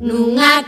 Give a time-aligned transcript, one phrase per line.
[0.00, 0.62] nunha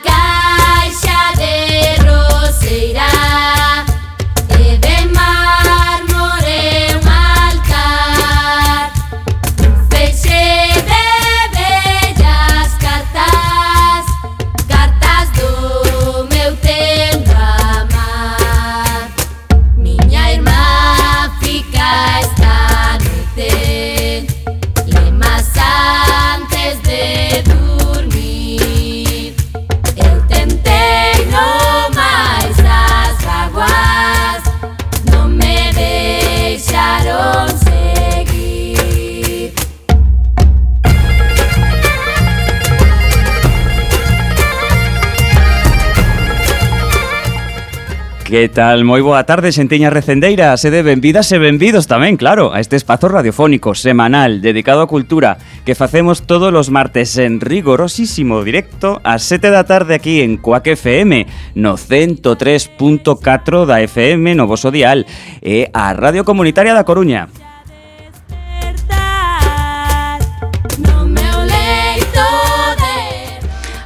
[48.43, 48.83] Que tal?
[48.83, 53.07] Moi boa tarde, xentiñas recendeiras e de benvidas e benvidos tamén, claro, a este espazo
[53.07, 59.47] radiofónico semanal dedicado á cultura que facemos todos os martes en rigorosísimo directo ás 7
[59.55, 61.23] da tarde aquí en Coac FM
[61.55, 67.31] no 103.4 da FM no e a Radio Comunitaria da Coruña.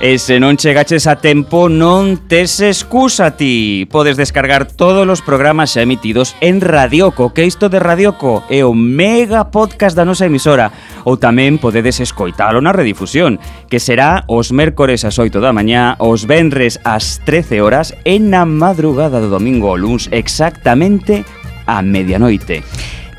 [0.00, 3.82] E se non chegaches a tempo, non tes excusa ti.
[3.90, 8.78] Podes descargar todos os programas xa emitidos en Radioco, que isto de Radioco é o
[8.78, 10.70] mega podcast da nosa emisora.
[11.02, 16.30] Ou tamén podedes escoitalo na redifusión, que será os mércores ás 8 da mañá, os
[16.30, 21.26] venres ás 13 horas e na madrugada do domingo ao luns exactamente
[21.66, 22.62] a medianoite.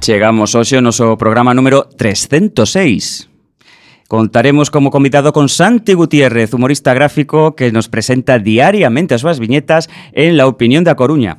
[0.03, 3.31] Chegamos hoxe ao noso programa número 306.
[4.11, 9.87] Contaremos como convidado con Santi Gutiérrez, humorista gráfico que nos presenta diariamente as súas viñetas
[10.11, 11.39] en La Opinión da Coruña.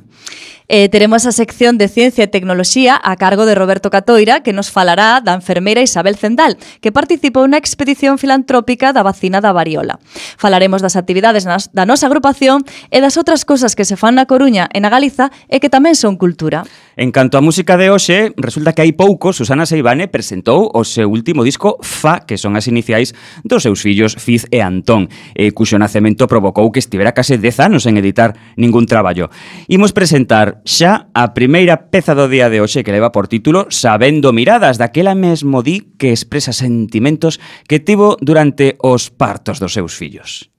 [0.64, 4.72] Eh, teremos a sección de Ciencia e Tecnoloxía a cargo de Roberto Catoira, que nos
[4.72, 10.00] falará da enfermeira Isabel Zendal, que participou na expedición filantrópica da vacina da variola.
[10.40, 14.24] Falaremos das actividades nas, da nosa agrupación e das outras cousas que se fan na
[14.24, 16.64] Coruña e na Galiza e que tamén son cultura.
[16.96, 21.10] En canto á música de hoxe, resulta que hai pouco Susana Seibane presentou o seu
[21.10, 25.74] último disco Fa, que son as iniciais dos seus fillos Fiz e Antón, e cuxo
[25.74, 29.26] nacemento provocou que estivera case 10 anos en editar ningún traballo.
[29.66, 34.30] Imos presentar xa a primeira peza do día de hoxe que leva por título Sabendo
[34.30, 40.53] miradas, daquela mesmo di que expresa sentimentos que tivo durante os partos dos seus fillos.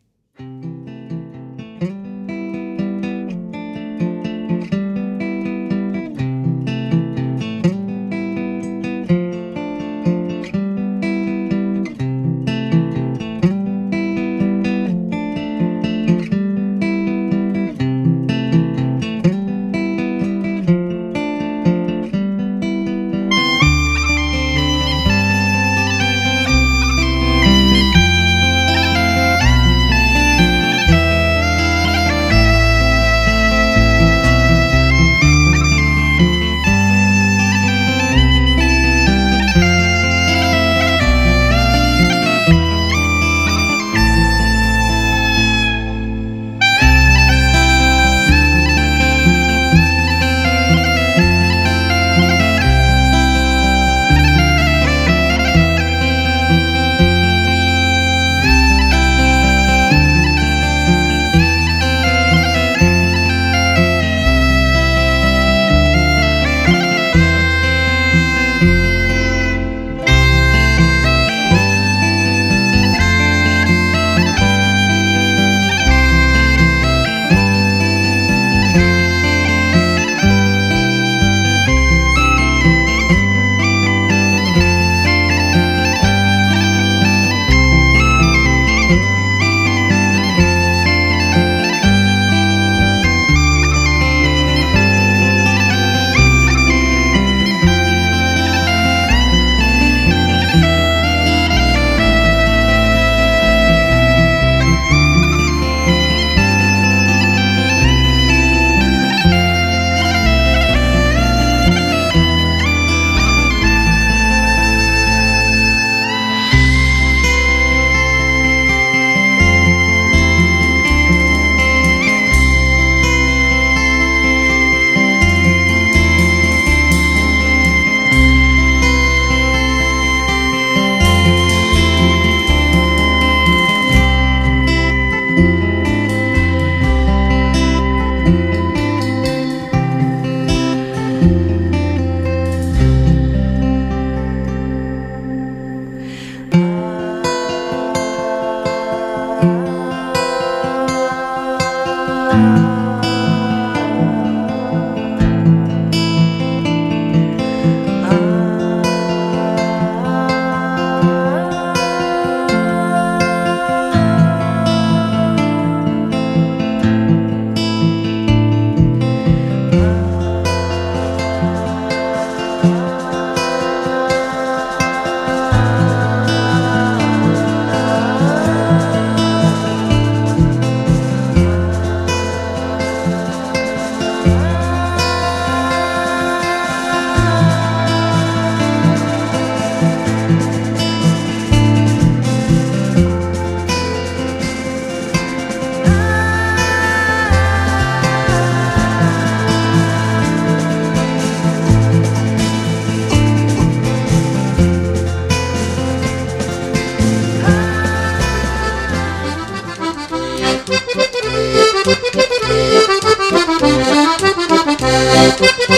[215.37, 215.74] Thank you.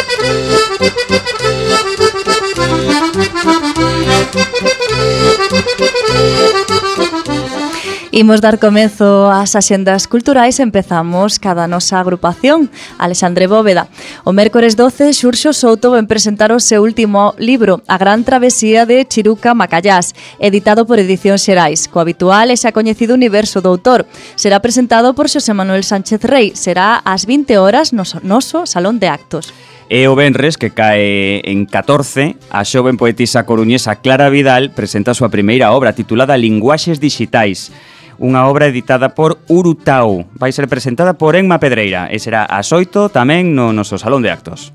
[8.17, 12.65] Imos dar comezo ás axendas culturais empezamos cada nosa agrupación,
[12.97, 13.93] Alexandre Bóveda.
[14.25, 19.05] O mércores 12, Xurxo Souto ven presentar o seu último libro, A gran travesía de
[19.05, 21.85] Chiruca Macallás, editado por Edición Xerais.
[21.85, 24.09] Co habitual e xa coñecido universo do autor.
[24.33, 26.57] Será presentado por Xosé Manuel Sánchez Rey.
[26.57, 29.53] Será ás 20 horas no noso Salón de Actos.
[29.93, 35.17] E o Benres, que cae en 14, a xoven poetisa coruñesa Clara Vidal presenta a
[35.21, 37.69] súa primeira obra titulada Linguaxes Digitais
[38.17, 40.25] unha obra editada por Urutau.
[40.33, 44.33] Vai ser presentada por Enma Pedreira e será ás 8 tamén no noso Salón de
[44.33, 44.73] Actos.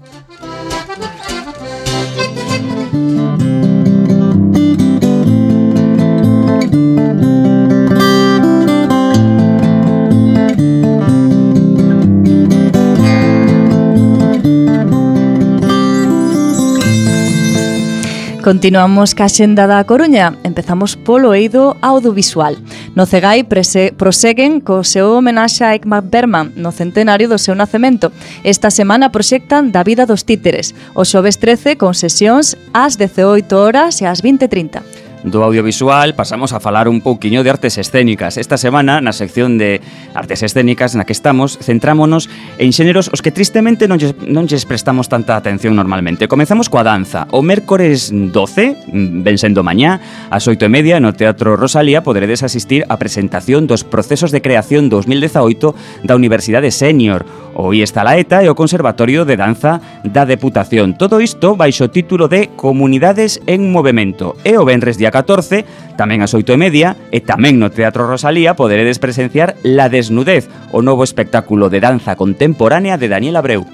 [18.43, 20.35] Continuamos ca xenda da Coruña.
[20.43, 22.59] Empezamos polo eido audiovisual.
[22.99, 28.11] No Cegai prese, proseguen co seu homenaxe a Ekmar Berman no centenario do seu nacemento.
[28.43, 30.75] Esta semana proxectan Da vida dos títeres.
[30.99, 36.61] O xoves 13 con sesións ás 18 horas e ás 20.30 do audiovisual, pasamos a
[36.61, 38.37] falar un pouquiño de artes escénicas.
[38.37, 39.81] Esta semana, na sección de
[40.15, 42.27] artes escénicas na que estamos, centrámonos
[42.59, 46.27] en xéneros os que tristemente non lles, non lles prestamos tanta atención normalmente.
[46.27, 47.31] Comezamos coa danza.
[47.31, 52.43] O mércores 12, ben mm, sendo mañá, ás 8 e media no Teatro Rosalía poderedes
[52.43, 57.23] asistir á presentación dos procesos de creación 2018 da Universidade Senior,
[57.55, 60.97] O está Laeta e o Conservatorio de Danza da Deputación.
[60.97, 64.37] Todo isto baixo o título de Comunidades en Movimento.
[64.41, 65.65] E o Benres día 14,
[66.01, 70.81] tamén ás 8 e media, e tamén no Teatro Rosalía poderedes presenciar La Desnudez, o
[70.81, 73.69] novo espectáculo de danza contemporánea de Daniel Abreu.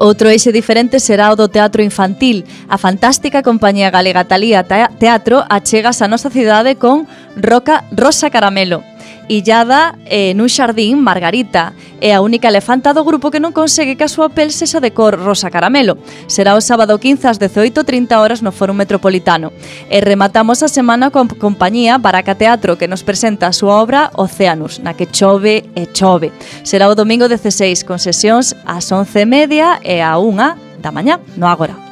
[0.00, 2.48] Outro eixe diferente será o do teatro infantil.
[2.72, 7.04] A fantástica compañía galega Talía Teatro achegas a nosa cidade con
[7.36, 8.89] Roca Rosa Caramelo
[9.30, 11.70] illada eh, nun xardín Margarita.
[12.02, 14.90] É a única elefanta do grupo que non consegue que a súa pel sexa de
[14.90, 16.02] cor rosa caramelo.
[16.26, 19.54] Será o sábado 15 ás 18.30 horas no Fórum Metropolitano.
[19.86, 24.82] E rematamos a semana con compañía Baraca Teatro que nos presenta a súa obra Oceanus,
[24.82, 26.34] na que chove e chove.
[26.66, 31.89] Será o domingo 16 con sesións ás 11.30 e a 1 da mañá no agora.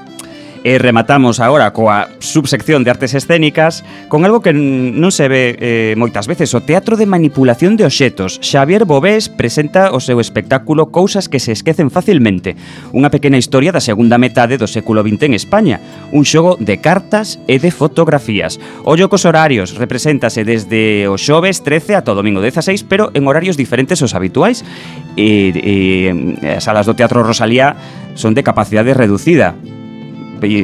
[0.69, 5.97] E rematamos agora coa subsección de artes escénicas con algo que non se ve eh,
[5.97, 8.37] moitas veces, o Teatro de Manipulación de Oxetos.
[8.45, 12.53] Xavier Bobés presenta o seu espectáculo Cousas que se esquecen facilmente,
[12.93, 15.81] unha pequena historia da segunda metade do século XX en España,
[16.13, 18.61] un xogo de cartas e de fotografías.
[18.85, 23.57] Ollo cos horarios, represéntase desde o xoves 13 ata o domingo 16, pero en horarios
[23.57, 24.69] diferentes aos habituais.
[25.17, 27.73] E, e, as salas do Teatro Rosalía
[28.13, 29.57] son de capacidade reducida,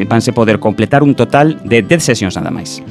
[0.07, 2.83] vanse poder completar un total de 10 sesións nada máis.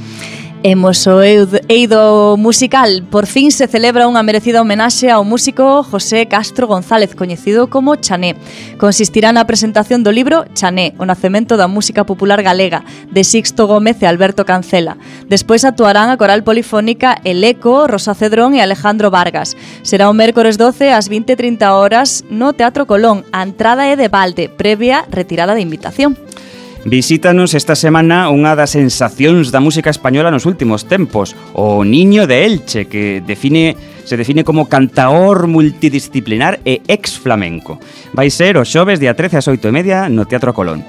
[0.66, 3.04] Hemos oído musical.
[3.12, 8.40] Por fin se celebra unha merecida homenaxe ao músico José Castro González, coñecido como Chané.
[8.80, 14.00] Consistirá na presentación do libro Chané, o nacemento da música popular galega, de Sixto Gómez
[14.00, 14.96] e Alberto Cancela.
[15.28, 19.60] Despois actuarán a coral polifónica El Eco, Rosa Cedrón e Alejandro Vargas.
[19.84, 23.28] Será o mércores 12 ás 20.30 horas no Teatro Colón.
[23.36, 26.16] A entrada é de balde, previa retirada de invitación.
[26.86, 32.44] Visítanos esta semana unha das sensacións da música española nos últimos tempos, o Niño de
[32.44, 37.80] Elche, que define se define como cantaor multidisciplinar e ex flamenco.
[38.12, 40.84] Vai ser o xoves día 13 ás 8 e media no Teatro Colón.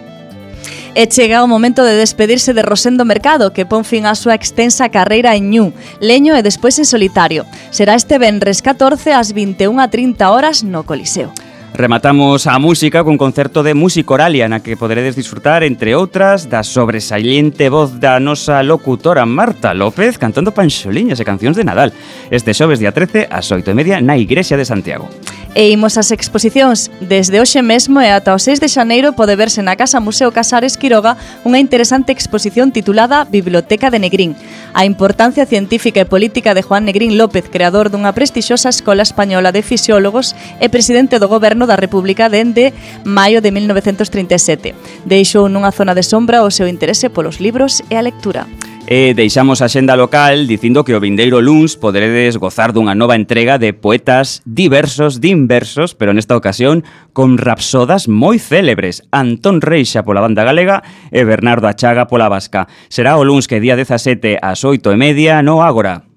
[0.99, 4.91] E chega o momento de despedirse de Rosendo Mercado, que pon fin á súa extensa
[4.91, 5.71] carreira en Ñu,
[6.03, 7.47] Leño e despois en solitario.
[7.71, 11.31] Será este venres 14 ás 21.30 horas no Coliseo.
[11.75, 17.67] Rematamos a música cun concerto de Musicoralia na que poderedes disfrutar, entre outras, da sobresaliente
[17.67, 21.91] voz da nosa locutora Marta López cantando panxoliñas e cancións de Nadal
[22.31, 25.11] este xoves día 13 ás 8 e media na Igrexa de Santiago.
[25.55, 26.91] E imos ás exposicións.
[26.99, 30.75] Desde hoxe mesmo e ata o 6 de xaneiro pode verse na Casa Museo Casares
[30.75, 31.15] Quiroga
[31.47, 34.35] unha interesante exposición titulada Biblioteca de Negrín.
[34.75, 39.63] A importancia científica e política de Juan Negrín López, creador dunha prestixosa Escola Española de
[39.63, 42.73] Fisiólogos e presidente do Goberno goberno da República dende
[43.05, 44.75] maio de 1937.
[45.05, 48.47] Deixou nunha zona de sombra o seu interese polos libros e a lectura.
[48.85, 53.57] E deixamos a xenda local dicindo que o vindeiro luns poderedes gozar dunha nova entrega
[53.57, 56.85] de poetas diversos, dinversos, pero nesta ocasión
[57.17, 59.01] con rapsodas moi célebres.
[59.09, 62.69] Antón Reixa pola banda galega e Bernardo Achaga pola vasca.
[62.93, 66.14] Será o luns que día 17 ás 8 e media no Ágora.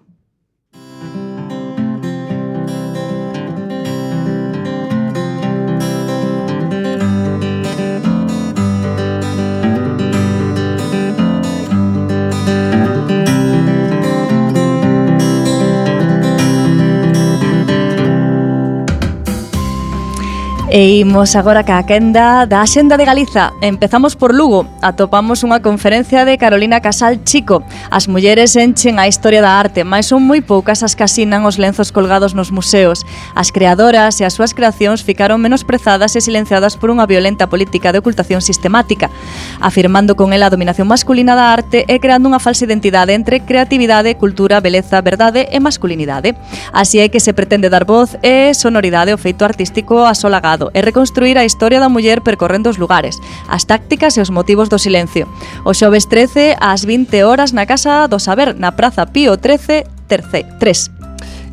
[20.78, 23.52] E imos agora ca quenda da Xenda de Galiza.
[23.64, 24.70] Empezamos por Lugo.
[24.86, 27.66] Atopamos unha conferencia de Carolina Casal Chico.
[27.90, 31.58] As mulleres enchen a historia da arte, mas son moi poucas as que asinan os
[31.58, 33.02] lenzos colgados nos museos.
[33.34, 37.98] As creadoras e as súas creacións ficaron menosprezadas e silenciadas por unha violenta política de
[37.98, 39.10] ocultación sistemática,
[39.58, 44.14] afirmando con ela a dominación masculina da arte e creando unha falsa identidade entre creatividade,
[44.14, 46.38] cultura, beleza, verdade e masculinidade.
[46.70, 50.82] Así é que se pretende dar voz e sonoridade ao feito artístico asolagado texto e
[50.82, 55.28] reconstruir a historia da muller percorrendo os lugares, as tácticas e os motivos do silencio.
[55.64, 60.46] O xoves 13 ás 20 horas na Casa do Saber, na Praza Pío 13, terce,
[60.60, 60.92] 3.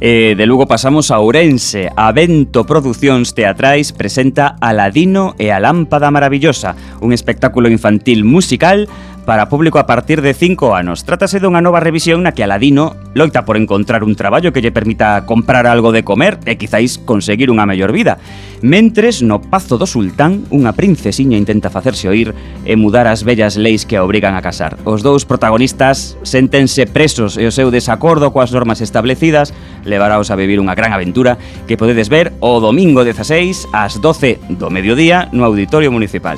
[0.01, 1.89] E de Lugo pasamos a Ourense.
[1.97, 8.91] A Vento Producións Teatrais presenta Aladino e a Lámpada Maravillosa, un espectáculo infantil musical
[9.25, 11.05] para público a partir de 5 anos.
[11.05, 15.25] Trátase dunha nova revisión na que Aladino loita por encontrar un traballo que lle permita
[15.25, 18.21] comprar algo de comer e quizáis conseguir unha mellor vida.
[18.61, 22.37] Mentres, no Pazo do Sultán, unha princesiña intenta facerse oír
[22.69, 24.77] e mudar as bellas leis que a obrigan a casar.
[24.85, 29.57] Os dous protagonistas sentense presos e o seu desacordo coas normas establecidas
[29.89, 34.69] levaráos a vivir unha gran aventura que podedes ver o domingo 16 ás 12 do
[34.69, 36.37] mediodía no Auditorio Municipal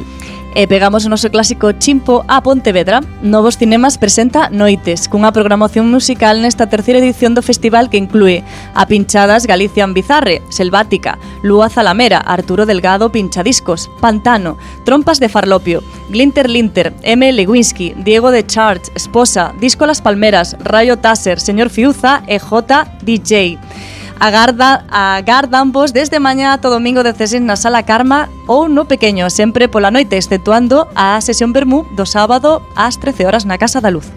[0.56, 3.04] e pegamos o noso clásico Chimpo a Pontevedra.
[3.20, 8.40] Novos Cinemas presenta Noites, cunha programación musical nesta terceira edición do festival que inclúe
[8.72, 14.56] a Pinchadas Galician Bizarre, Selvática, Lúa Zalamera, Arturo Delgado Pinchadiscos, Pantano,
[14.88, 17.20] Trompas de Farlopio, Glinter Linter, M.
[17.36, 22.96] Lewinsky, Diego de Charge, Esposa, Disco Las Palmeras, Rayo Taser, Señor Fiuza e J.
[23.04, 23.60] DJ
[24.20, 29.68] agarda, agardan vos desde mañá todo domingo 16 na Sala Karma ou no Pequeño, sempre
[29.68, 34.08] pola noite, exceptuando a sesión Bermú do sábado ás 13 horas na Casa da Luz.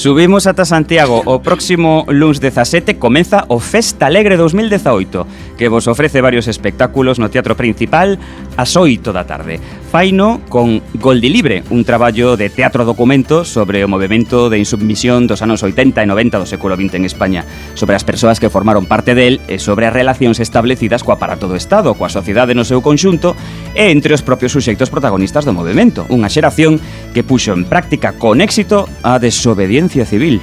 [0.00, 1.20] Subimos ata Santiago.
[1.26, 7.28] O próximo luns 17 comeza o Festa Alegre 2018, que vos ofrece varios espectáculos no
[7.28, 8.16] Teatro Principal
[8.56, 13.82] ás 8 da tarde faino con Gol de Libre, un traballo de teatro documento sobre
[13.82, 17.42] o movimento de insubmisión dos anos 80 e 90 do século XX en España,
[17.74, 21.58] sobre as persoas que formaron parte del e sobre as relacións establecidas co aparato do
[21.58, 23.34] Estado, coa sociedade no seu conxunto
[23.74, 26.78] e entre os propios suxeitos protagonistas do movimento, unha xeración
[27.10, 30.38] que puxo en práctica con éxito a desobediencia civil.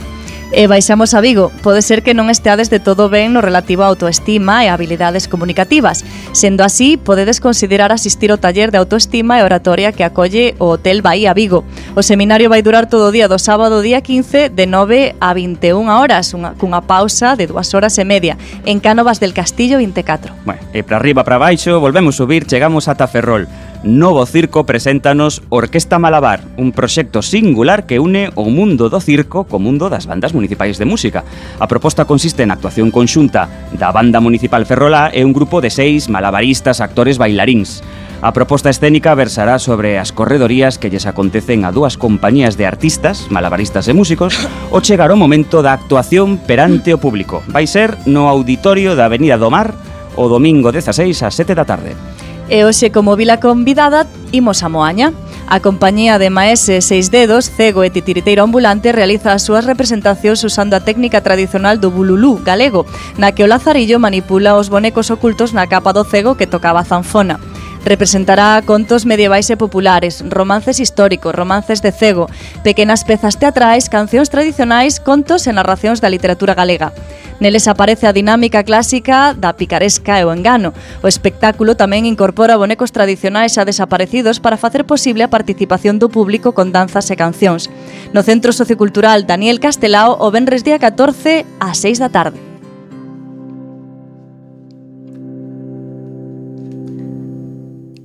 [0.51, 1.51] E baixamos a Vigo.
[1.61, 6.07] Pode ser que non esteades de todo ben no relativo a autoestima e habilidades comunicativas.
[6.31, 11.03] Sendo así, podedes considerar asistir ao taller de autoestima e oratoria que acolle o Hotel
[11.03, 11.67] Bahía Vigo.
[11.99, 15.83] O seminario vai durar todo o día do sábado día 15 de 9 a 21
[15.91, 20.31] horas, unha, cunha pausa de 2 horas e media, en Cánovas del Castillo 24.
[20.47, 23.51] Bueno, e para arriba, para baixo, volvemos subir, chegamos ata Ferrol.
[23.83, 29.61] Novo Circo preséntanos Orquesta Malabar, un proxecto singular que une o mundo do circo co
[29.61, 31.21] mundo das bandas municipais de música.
[31.61, 33.45] A proposta consiste en actuación conxunta
[33.77, 37.85] da Banda Municipal Ferrolá e un grupo de seis malabaristas, actores, bailaríns.
[38.25, 43.29] A proposta escénica versará sobre as corredorías que lles acontecen a dúas compañías de artistas,
[43.29, 44.33] malabaristas e músicos,
[44.73, 47.45] o chegar o momento da actuación perante o público.
[47.45, 49.77] Vai ser no auditorio da Avenida do Mar
[50.17, 52.16] o domingo 16 a 7 da tarde.
[52.49, 55.11] E hoxe como vila convidada imos a Moaña.
[55.47, 60.75] A compañía de Maese Seis Dedos, Cego e Titiriteiro Ambulante realiza as súas representacións usando
[60.75, 62.87] a técnica tradicional do bululú galego,
[63.19, 66.87] na que o lazarillo manipula os bonecos ocultos na capa do cego que tocaba a
[66.87, 67.35] zanfona.
[67.83, 72.27] Representará contos medievais e populares, romances históricos, romances de cego,
[72.63, 76.91] pequenas pezas teatrais, cancións tradicionais, contos e narracións da literatura galega.
[77.39, 80.73] Neles aparece a dinámica clásica da picaresca e o engano.
[81.05, 86.57] O espectáculo tamén incorpora bonecos tradicionais xa desaparecidos para facer posible a participación do público
[86.57, 87.69] con danzas e cancións.
[88.09, 92.41] No Centro Sociocultural Daniel Castelao o venres día 14 a 6 da tarde.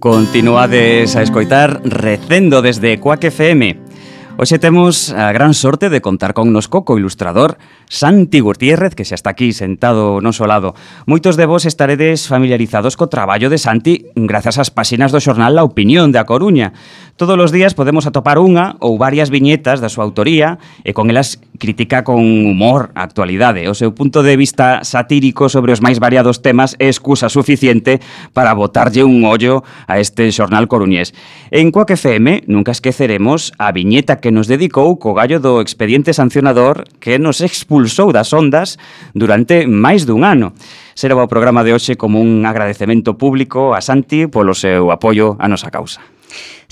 [0.02, 3.91] Continuades a escoitar Recendo desde Coac FM.
[4.38, 7.60] Hoxe temos a gran sorte de contar con nos co ilustrador
[7.92, 10.72] Santi Gutiérrez, que xa está aquí sentado no noso lado.
[11.04, 15.68] Moitos de vos estaredes familiarizados co traballo de Santi grazas ás páxinas do xornal La
[15.68, 16.72] Opinión de A Coruña.
[17.16, 21.36] Todos os días podemos atopar unha ou varias viñetas da súa autoría e con elas
[21.60, 23.68] critica con humor a actualidade.
[23.68, 28.00] O seu punto de vista satírico sobre os máis variados temas é excusa suficiente
[28.32, 31.12] para botarlle un ollo a este xornal coruñés.
[31.52, 36.88] En Coac FM nunca esqueceremos a viñeta que nos dedicou co gallo do expediente sancionador
[36.96, 38.80] que nos expulsou das ondas
[39.12, 40.56] durante máis dun ano.
[40.96, 45.44] Será o programa de hoxe como un agradecemento público a Santi polo seu apoio a
[45.44, 46.00] nosa causa.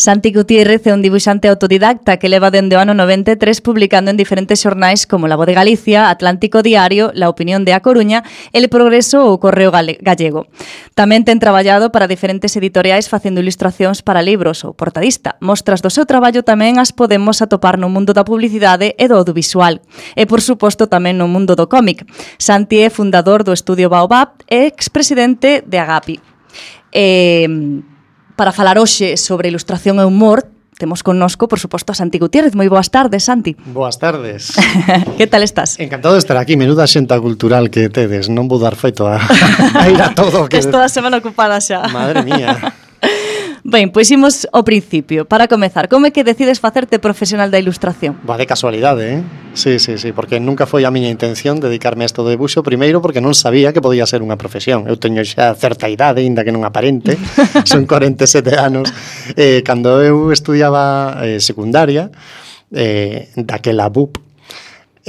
[0.01, 4.65] Santi Gutiérrez é un dibuixante autodidacta que leva dende o ano 93 publicando en diferentes
[4.65, 8.25] xornais como La Voz de Galicia, Atlántico Diario, La Opinión de A Coruña,
[8.57, 10.49] El Progreso ou Correo Gallego.
[10.97, 15.37] Tamén ten traballado para diferentes editoriais facendo ilustracións para libros ou portadista.
[15.45, 19.85] Mostras do seu traballo tamén as podemos atopar no mundo da publicidade e do audiovisual.
[20.17, 22.09] E, por suposto, tamén no mundo do cómic.
[22.41, 26.17] Santi é fundador do estudio Baobab e expresidente de Agapi.
[26.89, 27.47] Eh,
[28.37, 30.47] para falar hoxe sobre ilustración e humor,
[30.81, 32.57] temos connosco, por suposto, a Santi Gutiérrez.
[32.57, 33.53] Moi boas tardes, Santi.
[33.69, 34.57] Boas tardes.
[35.21, 35.77] que tal estás?
[35.77, 36.57] Encantado de estar aquí.
[36.57, 38.33] Menuda xenta cultural que tedes.
[38.33, 39.21] Non vou dar feito a,
[39.77, 40.49] a ir a todo.
[40.49, 40.57] Que...
[40.57, 41.85] Estou a semana ocupada xa.
[41.93, 42.57] Madre mía.
[43.63, 45.29] Ben, pois imos ao principio.
[45.29, 48.17] Para comezar, como é que decides facerte profesional da ilustración?
[48.25, 49.23] Va de casualidade, eh?
[49.53, 53.05] Sí, sí, sí, porque nunca foi a miña intención dedicarme a isto do debuxo, primeiro
[53.05, 54.89] porque non sabía que podía ser unha profesión.
[54.89, 57.21] Eu teño xa certa idade, aínda que non aparente,
[57.69, 58.89] son 47 anos.
[59.37, 62.09] Eh, cando eu estudiaba eh, secundaria,
[62.73, 64.30] eh, daquela BUP,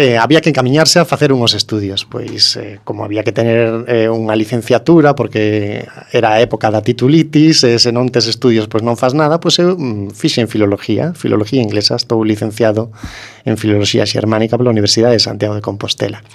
[0.01, 4.09] eh, había que encamiñarse a facer unhos estudios, pois eh, como había que tener eh,
[4.09, 8.81] unha licenciatura porque era a época da titulitis, e eh, se non tes estudios pois
[8.81, 12.89] non faz nada, pois eu mm, fixe en filología, filología inglesa, estou licenciado
[13.45, 16.25] en filoloxía xermánica pola Universidade de Santiago de Compostela.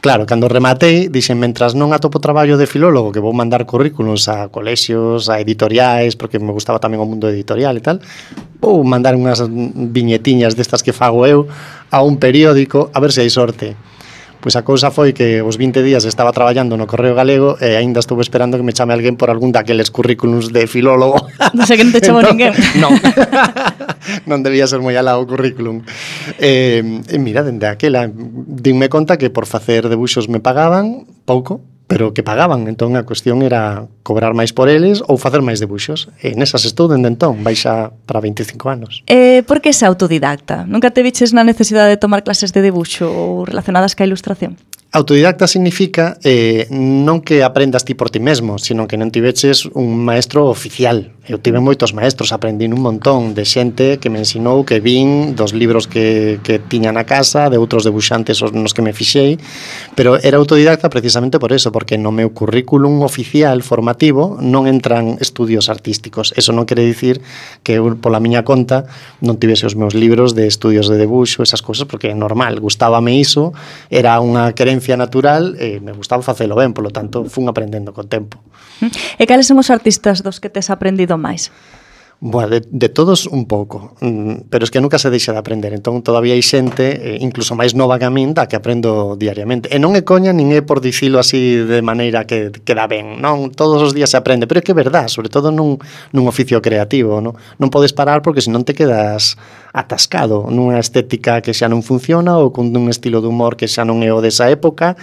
[0.00, 4.46] Claro, cando rematei, dixen, mentras non atopo traballo de filólogo, que vou mandar currículums a
[4.46, 7.98] colexios, a editoriais, porque me gustaba tamén o mundo editorial e tal,
[8.62, 11.50] ou mandar unhas viñetiñas destas que fago eu
[11.90, 13.76] a un periódico a ver se hai sorte.
[14.38, 17.98] Pois a cousa foi que os 20 días estaba traballando no Correo Galego e aínda
[17.98, 21.26] estuve esperando que me chame alguén por algún daqueles currículums de filólogo.
[21.58, 22.54] Non sei que non te chamou entón, ninguén.
[22.82, 22.94] Non.
[24.30, 25.82] non debía ser moi alá o currículum.
[26.38, 32.12] Eh, e mira, dende aquela, dime conta que por facer debuxos me pagaban pouco, pero
[32.12, 36.12] que pagaban, entón a cuestión era cobrar máis por eles ou facer máis debuxos.
[36.20, 39.02] E nesas estou dende entón, baixa para 25 anos.
[39.08, 40.68] Eh, por que esa autodidacta?
[40.68, 44.60] Nunca te viches na necesidade de tomar clases de debuxo ou relacionadas ca ilustración?
[44.92, 50.00] Autodidacta significa eh, non que aprendas ti por ti mesmo, sino que non tiveches un
[50.04, 54.80] maestro oficial, eu tive moitos maestros, aprendín un montón de xente que me ensinou, que
[54.80, 59.36] vin dos libros que, que tiña na casa, de outros debuxantes nos que me fixei,
[59.92, 65.68] pero era autodidacta precisamente por eso, porque no meu currículum oficial formativo non entran estudios
[65.68, 66.32] artísticos.
[66.32, 67.20] Eso non quere dicir
[67.60, 68.88] que eu, pola miña conta,
[69.20, 73.20] non tivese os meus libros de estudios de debuxo, esas cousas, porque é normal, gustábame
[73.20, 73.52] iso,
[73.92, 78.40] era unha querencia natural, e me gustaba facelo ben, polo tanto, fun aprendendo con tempo.
[79.20, 81.50] E cales son os artistas dos que tes aprendido aprenderon máis?
[82.20, 85.70] Bueno, de, de todos un pouco, mm, pero es que nunca se deixa de aprender,
[85.70, 89.70] entón todavía hai xente, eh, incluso máis nova que a min, da que aprendo diariamente.
[89.70, 93.22] E non é coña, nin é por dicilo así de maneira que, que dá ben,
[93.22, 93.54] non?
[93.54, 95.78] Todos os días se aprende, pero é que é verdad, sobre todo nun,
[96.10, 97.38] nun oficio creativo, non?
[97.62, 99.38] Non podes parar porque senón te quedas
[99.78, 103.86] atascado nunha estética que xa non funciona ou con un estilo de humor que xa
[103.86, 104.98] non é o desa época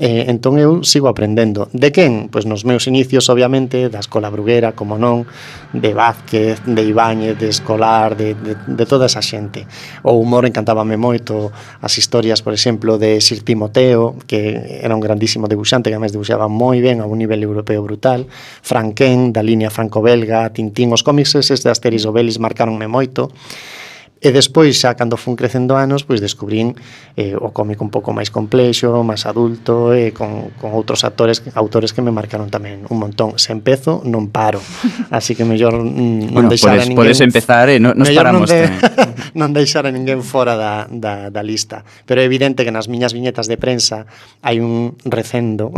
[0.00, 1.68] eh, entón eu sigo aprendendo.
[1.76, 2.32] De quen?
[2.32, 5.28] Pois nos meus inicios, obviamente, da Escola Bruguera, como non,
[5.76, 9.68] de Vázquez, de Ibáñez, de Escolar, de, de, de toda esa xente.
[10.00, 11.52] O humor encantábame moito,
[11.84, 16.48] as historias, por exemplo, de Sir Timoteo, que era un grandísimo debuxante, que además debuxaba
[16.48, 18.24] moi ben a un nivel europeo brutal,
[18.64, 23.28] Franquén, da línea franco-belga, Tintín, os cómics eses de Asteris Obelis marcaronme moito,
[24.20, 26.76] E despois, xa cando fun crecendo anos, pois descubrín
[27.16, 31.40] eh, o cómic un pouco máis complexo, máis adulto, e eh, con, con outros actores,
[31.56, 33.40] autores que me marcaron tamén un montón.
[33.40, 34.60] Se empezo, non paro.
[35.08, 37.00] Así que mellor mm, non bueno, deixar podes, a ninguén...
[37.00, 38.60] Podes empezar e eh, non, nos paramos non, de,
[39.40, 41.80] non deixar a ninguén fora da, da, da lista.
[42.04, 44.04] Pero é evidente que nas miñas viñetas de prensa
[44.44, 45.72] hai un recendo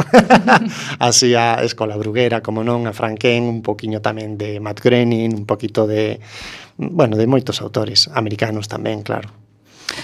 [0.98, 5.46] así a Escola Bruguera, como non, a Franken, un poquinho tamén de Matt Groening, un
[5.46, 6.18] poquito de
[6.90, 9.41] bueno, de moitos autores, americanos tamén, claro.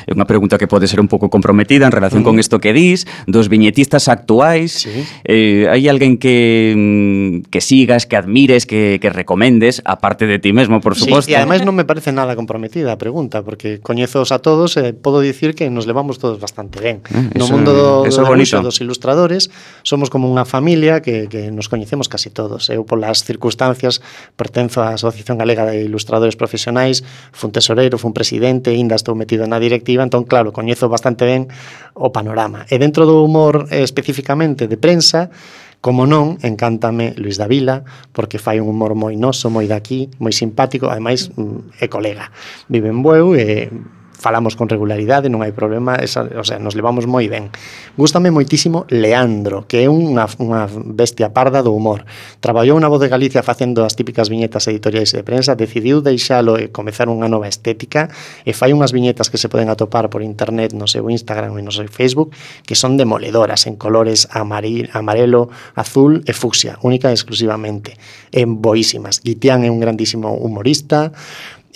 [0.07, 2.27] É unha pregunta que pode ser un pouco comprometida en relación mm.
[2.27, 4.87] con isto que dis, dos viñetistas actuais.
[4.87, 5.05] Sí.
[5.25, 10.53] Eh, hai alguén que, mm, que sigas, que admires, que, que recomendes, aparte de ti
[10.53, 11.29] mesmo, por suposto.
[11.29, 14.91] Sí, e ademais non me parece nada comprometida a pregunta, porque coñezos a todos e
[14.91, 17.03] eh, podo dicir que nos levamos todos bastante ben.
[17.11, 18.61] Eh, no eso, mundo do, eso do bonito.
[18.63, 19.51] dos ilustradores
[19.83, 22.69] somos como unha familia que, que nos coñecemos casi todos.
[22.69, 24.01] Eu, polas circunstancias,
[24.37, 29.61] pertenzo á Asociación Galega de Ilustradores Profesionais, fun tesoreiro, fun presidente, ainda estou metido na
[29.79, 31.47] directiva, entón, claro, coñezo bastante ben
[31.95, 32.67] o panorama.
[32.67, 35.31] E dentro do humor eh, especificamente de prensa,
[35.79, 40.91] Como non, encántame Luis Davila, porque fai un humor moi noso, moi daqui, moi simpático,
[40.91, 42.35] ademais mm, é colega.
[42.67, 43.71] Vive en Bueu e
[44.19, 47.55] falamos con regularidade, non hai problema, esa, o sea, nos levamos moi ben.
[47.95, 52.03] Gústame moitísimo Leandro, que é unha, unha bestia parda do humor.
[52.43, 56.75] Traballou na Voz de Galicia facendo as típicas viñetas editoriais de prensa, decidiu deixalo e
[56.75, 58.11] comezar unha nova estética
[58.43, 61.71] e fai unhas viñetas que se poden atopar por internet no seu Instagram e no
[61.71, 62.35] seu Facebook
[62.67, 65.47] que son demoledoras en colores amaril, amarelo,
[65.79, 67.95] azul e fucsia, única e exclusivamente.
[68.35, 69.23] En boísimas.
[69.23, 71.15] Guitián é un grandísimo humorista,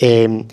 [0.03, 0.43] eh,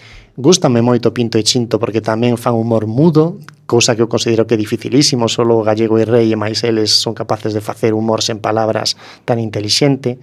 [0.41, 4.57] Gústame moito Pinto e Chinto porque tamén fan humor mudo, cousa que eu considero que
[4.57, 8.25] é dificilísimo, solo o gallego e rei e máis eles son capaces de facer humor
[8.25, 8.97] sen palabras
[9.29, 10.17] tan intelixente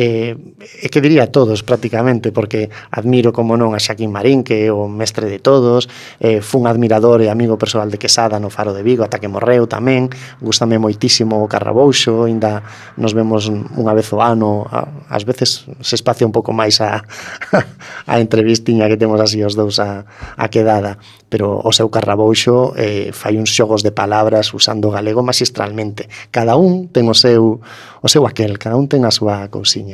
[0.00, 0.32] eh,
[0.80, 4.72] e que diría a todos prácticamente, porque admiro como non a Xaquín Marín, que é
[4.72, 5.92] o mestre de todos,
[6.24, 9.68] eh, fun admirador e amigo personal de Quesada no Faro de Vigo, ata que morreu
[9.68, 10.08] tamén,
[10.40, 12.64] gustame moitísimo o Carrabouxo, ainda
[12.96, 14.64] nos vemos unha vez o ano,
[15.12, 17.04] ás veces se espacia un pouco máis a,
[18.08, 20.08] a entrevistiña que temos así os dous a,
[20.40, 20.96] a quedada,
[21.28, 26.08] pero o seu Carrabouxo eh, fai uns xogos de palabras usando galego magistralmente.
[26.32, 27.60] Cada un ten o seu
[28.00, 29.89] o seu aquel, cada un ten a súa cousiña.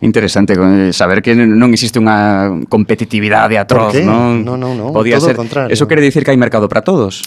[0.00, 4.42] Interesante eh, saber que non existe unha competitividade atroz, non?
[4.42, 5.36] Non, non, non, Podía todo ser...
[5.36, 5.70] o contrario.
[5.70, 7.22] Eso quere dicir que hai mercado para todos.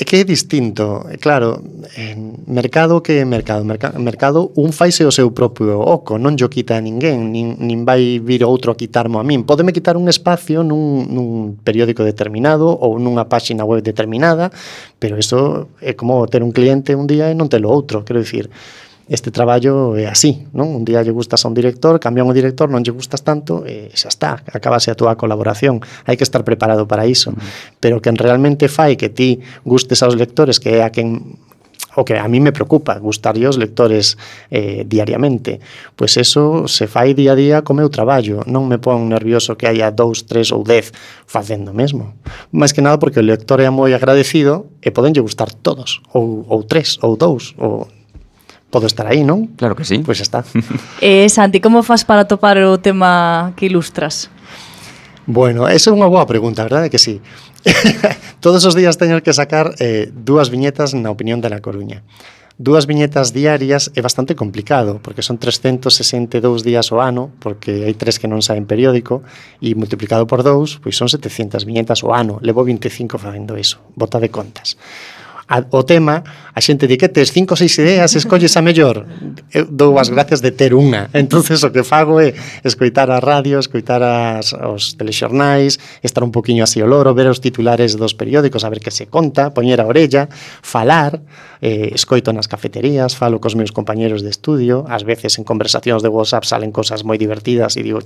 [0.00, 1.60] É que é distinto, eh, claro,
[1.92, 6.48] eh, mercado que é mercado, mercado, mercado un faise o seu propio oco, non yo
[6.48, 9.44] quita a ninguén, nin, nin vai vir outro a quitarmo a min.
[9.44, 14.48] Pódeme quitar un espacio nun, nun periódico determinado ou nunha páxina web determinada,
[14.96, 18.48] pero eso é como ter un cliente un día e non telo outro, quero dicir,
[19.10, 20.70] este traballo é así, non?
[20.70, 23.90] Un día lle gustas a un director, cambian o director, non lle gustas tanto, e
[23.90, 25.82] xa está, acabase a túa colaboración.
[26.06, 27.34] Hai que estar preparado para iso.
[27.34, 27.42] Mm.
[27.82, 31.42] Pero que realmente fai que ti gustes aos lectores, que é a quen
[31.98, 34.14] o que a mí me preocupa, gustarlle aos lectores
[34.46, 35.58] eh, diariamente.
[35.98, 38.46] Pois eso se fai día a día co meu traballo.
[38.46, 40.94] Non me pon nervioso que haya dous, tres ou dez
[41.26, 42.14] facendo mesmo.
[42.54, 46.62] Mais que nada porque o lector é moi agradecido e podenlle gustar todos, ou, ou
[46.62, 47.90] tres, ou dous, ou
[48.70, 49.50] todo estar aí, non?
[49.58, 49.98] Claro que sí.
[50.00, 50.46] Pois pues está.
[51.02, 54.30] eh, Santi, como faz para topar o tema que ilustras?
[55.26, 57.20] Bueno, esa é unha boa pregunta, verdade que sí.
[58.40, 62.02] Todos os días teño que sacar eh, dúas viñetas na opinión de La Coruña.
[62.60, 68.20] Dúas viñetas diarias é bastante complicado, porque son 362 días ao ano, porque hai tres
[68.20, 69.24] que non saen periódico,
[69.64, 72.36] e multiplicado por dous, pois son 700 viñetas ao ano.
[72.44, 74.76] Levo 25 facendo iso, bota de contas
[75.50, 76.22] a, o tema,
[76.54, 79.02] a xente di que tes cinco ou seis ideas, escolles a mellor.
[79.50, 81.10] Eu dou as gracias de ter unha.
[81.18, 82.30] entonces o que fago é
[82.62, 87.42] escoitar a radio, escoitar as, os telexornais, estar un poquinho así o loro, ver os
[87.42, 90.30] titulares dos periódicos, a ver que se conta, poñer a orella,
[90.62, 91.18] falar,
[91.58, 96.14] eh, escoito nas cafeterías, falo cos meus compañeros de estudio, ás veces en conversacións de
[96.14, 97.98] WhatsApp salen cosas moi divertidas e digo,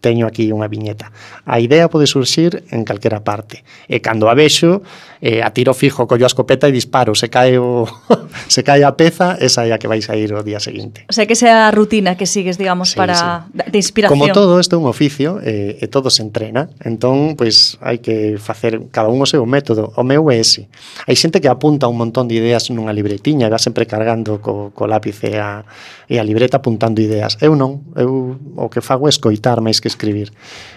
[0.00, 1.10] teño aquí unha viñeta.
[1.42, 3.64] A idea pode surxir en calquera parte.
[3.90, 4.84] E cando a vexo,
[5.18, 7.88] eh, a tiro fijo collo a escopeta e disparo, se cae o
[8.52, 11.08] se cae a peza, esa é a que vais a ir o día seguinte.
[11.08, 13.72] O sea, que esa rutina que sigues, digamos, sí, para sí.
[13.72, 14.18] de inspiración.
[14.18, 16.68] Como todo, isto é un oficio eh, e todo se entrena.
[16.84, 19.96] Entón, pois pues, hai que facer cada un o seu método.
[19.96, 20.68] O meu é ese.
[21.08, 24.84] Hai xente que apunta un montón de ideas nunha libretiña, va sempre cargando co, co
[24.84, 25.64] lápiz e a,
[26.06, 27.40] e a libreta apuntando ideas.
[27.40, 30.30] Eu non, eu o que fago é escoitar máis que escribir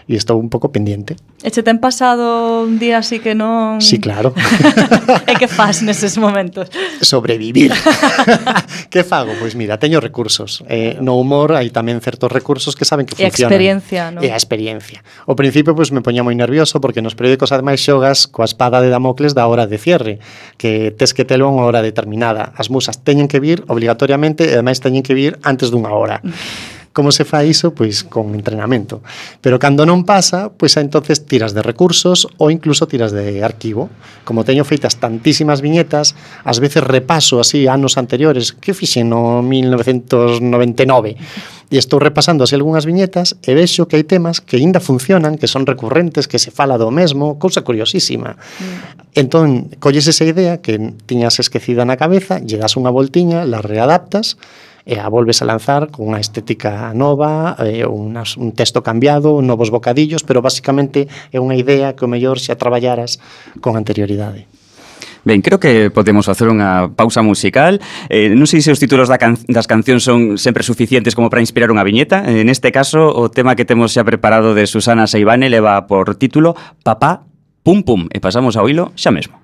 [0.09, 1.21] e estou un pouco pendiente.
[1.45, 3.77] ¿Eh, e che ten pasado un día así que non...
[3.77, 4.33] Sí, claro.
[5.29, 6.73] e que faz neses momentos?
[7.05, 7.69] Sobrevivir.
[8.93, 9.37] que fago?
[9.37, 10.65] Pois mira, teño recursos.
[10.65, 13.29] Eh, no humor hai tamén certos recursos que saben que funcionan.
[13.29, 14.21] E a experiencia, non?
[14.25, 15.05] E a experiencia.
[15.29, 18.89] O principio, pois, me poña moi nervioso porque nos periódicos ademais xogas coa espada de
[18.89, 20.17] Damocles da hora de cierre,
[20.57, 22.49] que tes que telo a unha hora determinada.
[22.57, 26.17] As musas teñen que vir obligatoriamente e ademais teñen que vir antes dunha hora.
[26.25, 26.78] Mm.
[26.93, 27.73] Como se fai iso?
[27.73, 29.01] Pois con entrenamento.
[29.41, 33.89] Pero cando non pasa, pois entonces tiras de recursos ou incluso tiras de arquivo.
[34.25, 41.17] Como teño feitas tantísimas viñetas, ás veces repaso así anos anteriores, que fixen no 1999?
[41.69, 45.45] e estou repasando así algunhas viñetas e vexo que hai temas que aínda funcionan, que
[45.45, 48.33] son recurrentes, que se fala do mesmo, cousa curiosísima.
[48.33, 49.21] Mm.
[49.21, 54.41] Entón, colles esa idea que tiñas esquecida na cabeza, lle das unha voltiña, la readaptas
[54.89, 59.69] e a volves a lanzar con unha estética nova, eh, unas, un texto cambiado, novos
[59.69, 63.21] bocadillos, pero basicamente é unha idea que o mellor xa traballaras
[63.61, 64.49] con anterioridade.
[65.23, 67.77] Ben, creo que podemos facer unha pausa musical.
[68.07, 71.43] Eh, non sei se os títulos da can das cancións son sempre suficientes como para
[71.43, 72.23] inspirar unha viñeta.
[72.25, 76.15] Eh, en este caso, o tema que temos xa preparado de Susana Seibane leva por
[76.15, 77.29] título Papá
[77.61, 78.07] Pum Pum.
[78.09, 79.38] E pasamos ao hilo xa mesmo.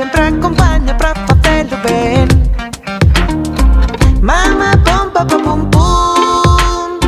[0.00, 2.26] sempre accompagna fra fratello Ben.
[4.22, 6.98] Mamma pompa pa pum pum.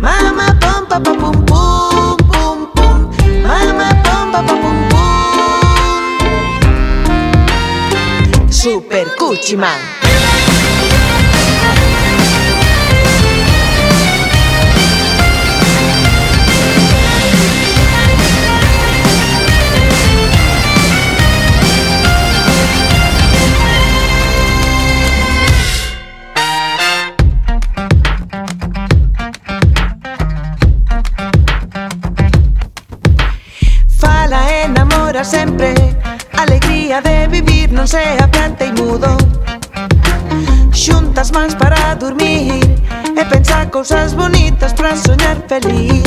[0.00, 3.10] Mamma pompa pa pum pum pum pum.
[3.42, 6.16] Mamma pompa pa pum pum.
[8.48, 10.01] Super Cucci Man.
[37.82, 39.16] non sea planta e mudo.
[40.72, 42.62] Xuntas mans para dormir.
[43.18, 46.06] E pensar cousas bonitas para soñar feliz.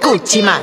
[0.00, 0.62] Của chim ăn.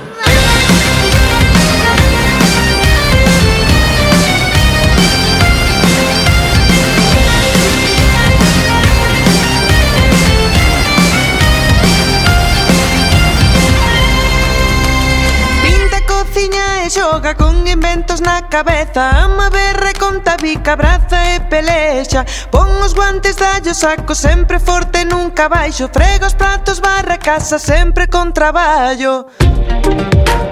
[16.90, 19.10] xoga con inventos na cabeza.
[19.24, 22.26] Ama berre conta bica, braza e pelexa.
[22.52, 25.88] Pon os guantes, dallo saco, sempre forte, nunca baixo.
[25.94, 29.28] Frega os pratos, barra casa, sempre con traballo.
[29.42, 30.49] Música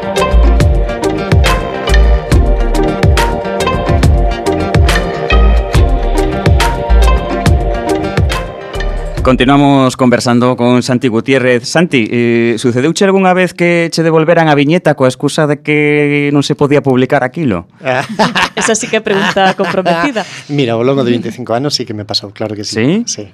[9.28, 11.68] Continuamos conversando con Santi Gutiérrez.
[11.68, 16.48] Santi, eh, sucedeuche algunha vez que che devolveran a viñeta coa excusa de que non
[16.48, 17.68] se podía publicar aquilo?
[18.56, 20.24] Esa sí que é pregunta comprometida.
[20.48, 23.04] Mira, ao longo de 25 anos sí que me pasou, claro que sí.
[23.04, 23.04] Sí?
[23.04, 23.26] Sí.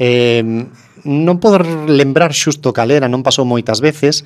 [0.00, 0.40] Eh,
[1.04, 4.24] non podo lembrar xusto calera, non pasou moitas veces,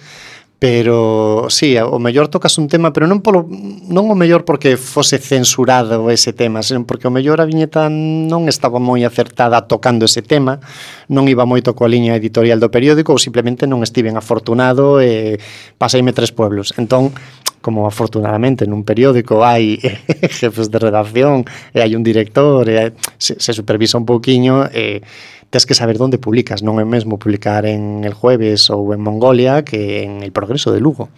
[0.64, 5.20] pero sí, o mellor tocas un tema, pero non polo non o mellor porque fose
[5.20, 10.24] censurado ese tema, senón porque o mellor a viñeta non estaba moi acertada tocando ese
[10.24, 10.64] tema,
[11.12, 15.36] non iba moito coa liña editorial do periódico ou simplemente non estiven afortunado e
[15.76, 16.72] paseime tres pueblos.
[16.80, 17.12] Entón,
[17.60, 19.76] como afortunadamente nun periódico hai
[20.40, 21.44] jefes de redacción
[21.76, 25.04] e hai un director e se, se supervisa un pouquiño e
[25.50, 29.64] tens que saber onde publicas, non é mesmo publicar en El Jueves ou en Mongolia
[29.64, 31.10] que en El Progreso de Lugo.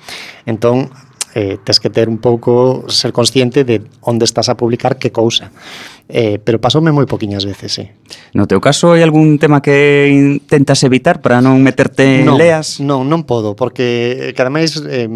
[0.47, 0.91] Entón,
[1.37, 5.53] eh, tes que ter un pouco ser consciente de onde estás a publicar que cousa.
[6.09, 7.85] Eh, pero pasoume moi poquiñas veces, sí.
[8.33, 12.81] No teu caso hai algún tema que intentas evitar para non meterte non, leas?
[12.81, 15.11] Non, non podo, porque eh, que ademais eh,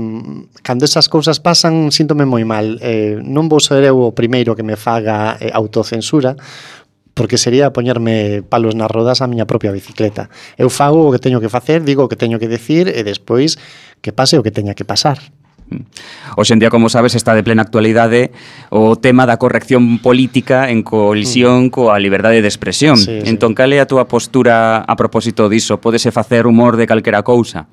[0.60, 2.76] cando esas cousas pasan síntome moi mal.
[2.84, 6.36] Eh, non vou ser eu o primeiro que me faga eh, autocensura,
[7.14, 10.30] porque sería poñerme palos nas rodas a miña propia bicicleta.
[10.56, 13.58] Eu fago o que teño que facer, digo o que teño que decir e despois
[14.00, 15.18] que pase o que teña que pasar.
[15.70, 15.86] Mm.
[16.36, 18.30] Hoxe en día, como sabes, está de plena actualidade
[18.70, 21.72] o tema da corrección política en colisión mm.
[21.74, 22.96] coa liberdade de expresión.
[22.98, 23.28] Sí, sí.
[23.28, 25.78] Entón, cal é a túa postura a propósito diso?
[25.78, 27.66] Pódese facer humor de calquera cousa?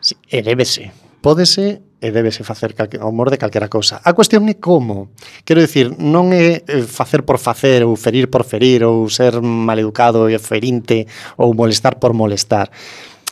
[0.00, 4.00] Sí, débese Pódese e débese facer calque, o humor de calquera cousa.
[4.00, 5.12] A cuestión é como.
[5.44, 10.24] Quero dicir, non é eh, facer por facer ou ferir por ferir ou ser maleducado
[10.32, 11.04] e ferinte
[11.36, 12.72] ou molestar por molestar.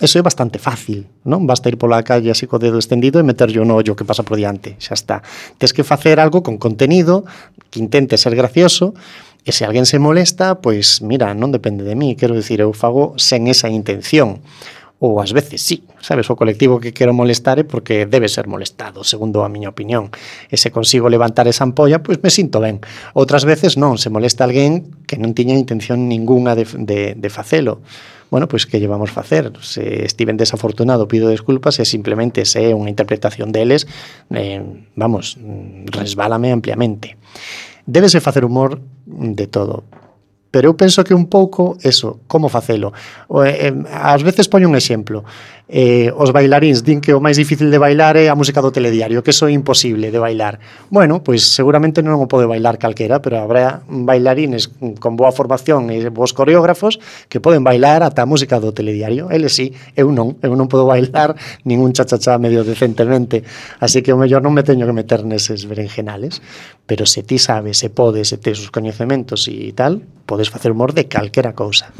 [0.05, 1.49] Eso é bastante fácil, non?
[1.49, 4.37] Basta ir pola calle así co dedo extendido e meterlle un ollo que pasa por
[4.37, 5.17] diante, xa está.
[5.57, 7.25] Tes que facer algo con contenido
[7.73, 8.93] que intente ser gracioso
[9.43, 13.17] e se alguén se molesta, pois mira, non depende de mí, quero dicir, eu fago
[13.17, 14.45] sen esa intención
[14.99, 19.07] ou ás veces sí, sabes, o colectivo que quero molestar é porque debe ser molestado,
[19.07, 20.11] segundo a miña opinión.
[20.51, 22.83] E se consigo levantar esa ampolla, pois me sinto ben.
[23.15, 27.79] Outras veces non, se molesta alguén que non tiña intención ningunha de, de, de facelo.
[28.31, 29.55] Bueno, pois que llevamos facer?
[29.63, 33.87] Se estiven desafortunado, pido desculpas e simplemente se é unha interpretación deles,
[34.35, 34.61] eh,
[34.99, 37.17] vamos, mm, resbálame ampliamente.
[37.89, 39.89] Débese facer humor de todo,
[40.51, 42.93] Pero eu penso que un pouco eso, como facelo.
[43.45, 45.25] Eh, eh, ás veces poño un exemplo
[45.69, 49.21] eh, os bailaríns din que o máis difícil de bailar é a música do telediario,
[49.21, 50.57] que iso é imposible de bailar.
[50.89, 56.09] Bueno, pois seguramente non o pode bailar calquera, pero habrá bailarines con boa formación e
[56.09, 56.97] bons coreógrafos
[57.29, 59.29] que poden bailar ata a música do telediario.
[59.29, 61.37] Eles sí, eu non, eu non podo bailar
[61.69, 63.45] ningún chachachá medio decentemente,
[63.77, 66.41] así que o mellor non me teño que meter neses berenjenales,
[66.89, 70.97] pero se ti sabes, se podes, se tes os coñecementos e tal, podes facer humor
[70.97, 71.93] de calquera cousa.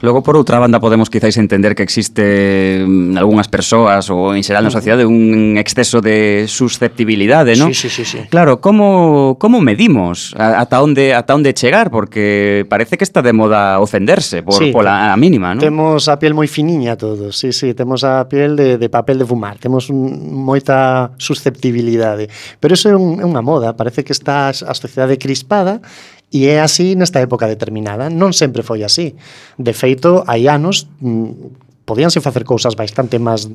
[0.00, 4.62] Logo, por outra banda, podemos quizáis entender que existe mm, algunhas persoas ou en xeral
[4.62, 7.74] na sociedade un exceso de susceptibilidade, non?
[7.74, 8.20] Sí, sí, sí, sí.
[8.30, 11.90] Claro, como, como medimos ata onde ata onde chegar?
[11.90, 15.62] Porque parece que está de moda ofenderse por, sí, pola a mínima, non?
[15.62, 19.26] Temos a piel moi finiña todos, sí, sí, temos a piel de, de papel de
[19.26, 22.30] fumar, temos un, moita susceptibilidade.
[22.62, 25.82] Pero iso é, un, é unha moda, parece que está a sociedade crispada
[26.28, 29.16] E é así nesta época determinada, non sempre foi así.
[29.56, 33.48] De feito, hai anos mm, podíanse facer cousas bastante máis,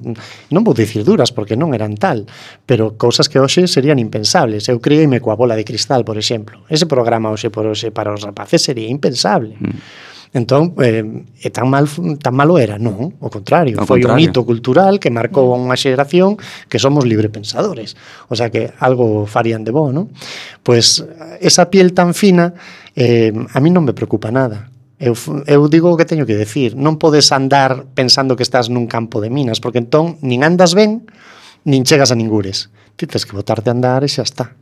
[0.49, 2.25] non vou dicir duras, porque non eran tal,
[2.65, 4.65] pero cousas que hoxe serían impensables.
[4.65, 6.65] Eu criei-me coa bola de cristal, por exemplo.
[6.65, 9.53] Ese programa hoxe por hoxe para os rapaces sería impensable.
[9.61, 9.77] Mm.
[10.33, 11.05] Entón, eh,
[11.45, 11.85] e tan mal
[12.17, 14.17] tan malo era, non, o contrario, o foi contrario.
[14.17, 17.93] un hito cultural que marcou a unha xeración que somos librepensadores.
[18.29, 20.09] O sea que algo farían de bo, non?
[20.65, 21.05] Pois
[21.37, 22.57] esa piel tan fina
[22.97, 24.73] eh, a mí non me preocupa nada.
[24.97, 25.13] Eu,
[25.45, 26.73] eu digo o que teño que decir.
[26.73, 31.05] Non podes andar pensando que estás nun campo de minas, porque entón nin andas ben,
[31.61, 32.73] nin chegas a ningures.
[32.97, 34.57] Ti tens que botarte a andar e xa está.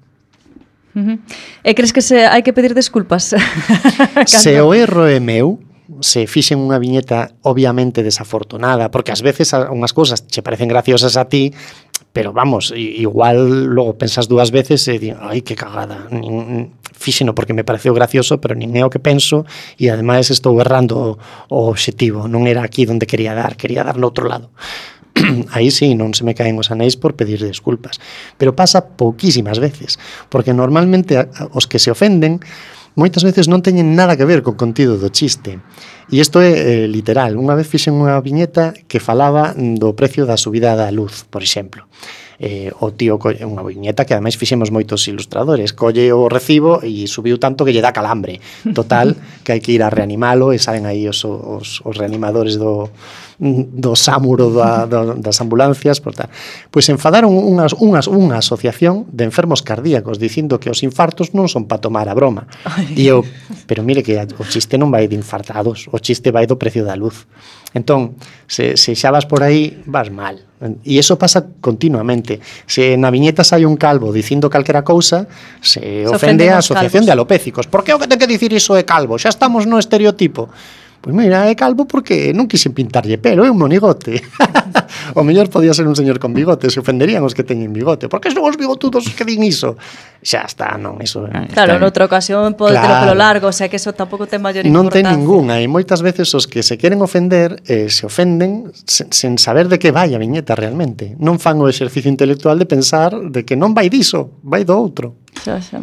[0.94, 1.18] Uh -huh.
[1.64, 3.36] E crees que se hai que pedir desculpas?
[4.28, 5.60] se o erro é meu,
[6.00, 11.28] se fixen unha viñeta obviamente desafortunada, porque ás veces unhas cousas che parecen graciosas a
[11.28, 11.52] ti,
[12.14, 17.54] pero vamos, igual logo pensas dúas veces e di, ai, que cagada, nin, fíxeno porque
[17.54, 19.44] me pareceu gracioso, pero nin é o que penso
[19.76, 21.10] e ademais estou errando o,
[21.50, 24.54] o obxectivo, non era aquí onde quería dar, quería dar no outro lado.
[25.56, 28.00] aí sí, non se me caen os anéis por pedir desculpas.
[28.40, 30.00] Pero pasa pouquísimas veces,
[30.32, 31.20] porque normalmente
[31.52, 32.40] os que se ofenden
[32.96, 35.64] moitas veces non teñen nada que ver co contido do chiste.
[36.12, 37.40] E isto é eh, literal.
[37.40, 41.88] Unha vez fixen unha viñeta que falaba do precio da subida da luz, por exemplo.
[42.42, 47.06] Eh, o tío colle unha viñeta que ademais fixemos moitos ilustradores colle o recibo e
[47.06, 48.42] subiu tanto que lle dá calambre
[48.74, 49.14] total
[49.46, 52.90] que hai que ir a reanimalo e saben aí os, os, os reanimadores do,
[53.42, 56.30] do sámuro da, da, das ambulancias, por tal.
[56.70, 61.66] Pois enfadaron unhas, unhas, unha asociación de enfermos cardíacos dicindo que os infartos non son
[61.66, 62.46] para tomar a broma.
[62.94, 63.26] E eu,
[63.66, 66.94] pero mire que o chiste non vai de infartados, o chiste vai do precio da
[66.94, 67.26] luz.
[67.74, 68.14] Entón,
[68.46, 70.38] se, se xa vas por aí, vas mal.
[70.86, 72.38] E iso pasa continuamente.
[72.70, 75.26] Se na viñeta sai un calvo dicindo calquera cousa,
[75.66, 77.06] se, se ofende a Asociación calvos.
[77.10, 77.66] de Alopécicos.
[77.66, 79.18] Por que o que ten que dicir iso é calvo?
[79.18, 80.54] Xa estamos no estereotipo.
[81.02, 84.22] Pois mira, é calvo porque non quixen pintarlle pelo, é un monigote.
[85.16, 88.08] O mellor podía ser un señor con bigote, se ofenderían os que teñen bigote.
[88.08, 89.76] Por que son os bigotudos que din iso?
[90.22, 91.26] Xa está, non, iso.
[91.28, 92.86] Ah, claro, noutra ocasión pode claro.
[92.86, 95.10] ter o pelo largo, o sea que eso tampouco ten maior non importancia.
[95.10, 99.10] Non ten ninguna, e moitas veces os que se queren ofender eh, se ofenden sen,
[99.10, 101.18] sen saber de que vai a viñeta realmente.
[101.18, 105.18] Non fan o exercicio intelectual de pensar de que non vai diso, vai do outro.
[105.42, 105.82] Xa, xa.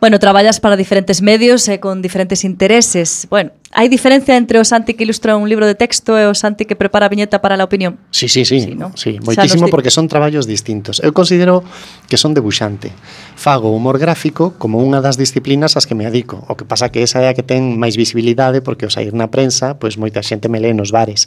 [0.00, 3.26] Bueno, traballas para diferentes medios e eh, con diferentes intereses.
[3.28, 6.64] Bueno, hai diferencia entre o Santi que ilustra un libro de texto e o Santi
[6.64, 8.00] que prepara a viñeta para a opinión?
[8.08, 8.94] Sí, sí, sí, sí, no?
[8.94, 11.02] sí moitísimo porque son traballos distintos.
[11.02, 11.66] Eu considero
[12.06, 12.94] que son debuxante.
[13.34, 16.46] Fago humor gráfico como unha das disciplinas ás que me adico.
[16.46, 19.28] O que pasa que esa é a que ten máis visibilidade porque o sair na
[19.28, 21.26] prensa, pois moita xente me lee nos bares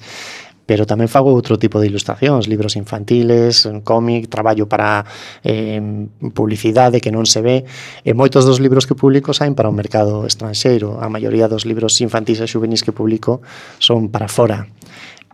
[0.69, 5.01] pero tamén fago outro tipo de ilustracións, libros infantiles, cómic, traballo para
[5.41, 5.81] eh,
[6.29, 7.65] publicidade que non se ve,
[8.05, 11.97] e moitos dos libros que publico saen para o mercado estranxeiro, a maioría dos libros
[12.05, 13.41] infantis e juvenis que publico
[13.81, 14.69] son para fora.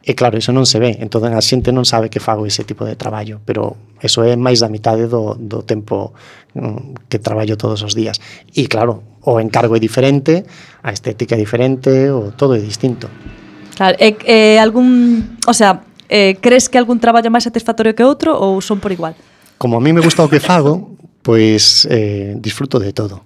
[0.06, 2.86] E claro, iso non se ve, entón a xente non sabe que fago ese tipo
[2.86, 6.14] de traballo, pero eso é máis da mitade do, do tempo
[6.54, 8.22] mm, que traballo todos os días.
[8.54, 10.46] E claro, o encargo é diferente,
[10.86, 13.10] a estética é diferente, o todo é distinto.
[13.74, 18.06] Claro, e, e algún, o sea, eh, crees que algún traballo é máis satisfactorio que
[18.06, 19.18] outro ou son por igual?
[19.58, 23.26] Como a mí me gusta o que fago, pois pues, eh, disfruto de todo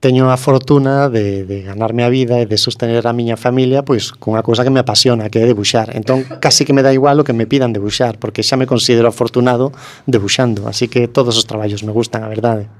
[0.00, 4.16] teño a fortuna de, de ganarme a vida e de sostener a miña familia pois
[4.16, 5.92] cunha cousa que me apasiona, que é debuxar.
[5.92, 9.12] Entón, casi que me dá igual o que me pidan debuxar, porque xa me considero
[9.12, 9.76] afortunado
[10.08, 12.72] debuxando, así que todos os traballos me gustan, a verdade.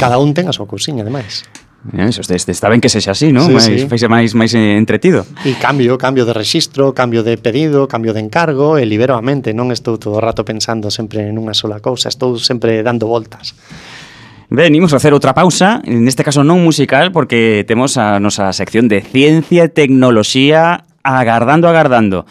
[0.00, 1.44] Cada un ten a súa cousiña, ademais.
[1.92, 3.46] Eh, Eso, está ben que sexa así, non?
[3.46, 3.86] Sí, mais, sí.
[3.86, 5.22] Feixe máis, máis eh, entretido.
[5.46, 9.54] E cambio, cambio de registro, cambio de pedido, cambio de encargo e libero a mente.
[9.54, 13.54] Non estou todo o rato pensando sempre en unha sola cousa, estou sempre dando voltas.
[14.48, 19.04] Ben, imos facer outra pausa, neste caso non musical, porque temos a nosa sección de
[19.04, 22.24] ciencia e tecnoloxía agardando, agardando.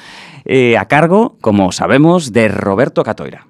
[0.47, 3.47] eh, a cargo, como sabemos, de Roberto Catoira.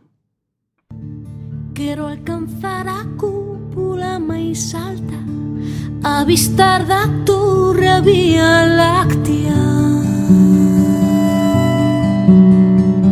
[1.73, 5.21] Quero alcanzar a cúpula máis alta
[6.01, 9.61] Avistar da torre a Vía Láctea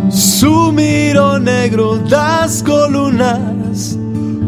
[0.10, 4.00] Sumir o negro das columnas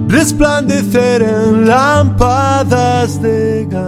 [0.08, 3.88] resplandecer en lámpadas de gas.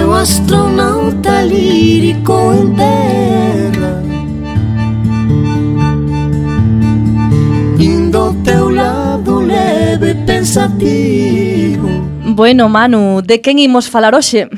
[0.00, 4.02] Eu astronauta lírico en terra
[7.78, 11.88] Indo teu lado leve pensativo
[12.34, 14.48] Bueno, Manu, de quen imos falar hoxe?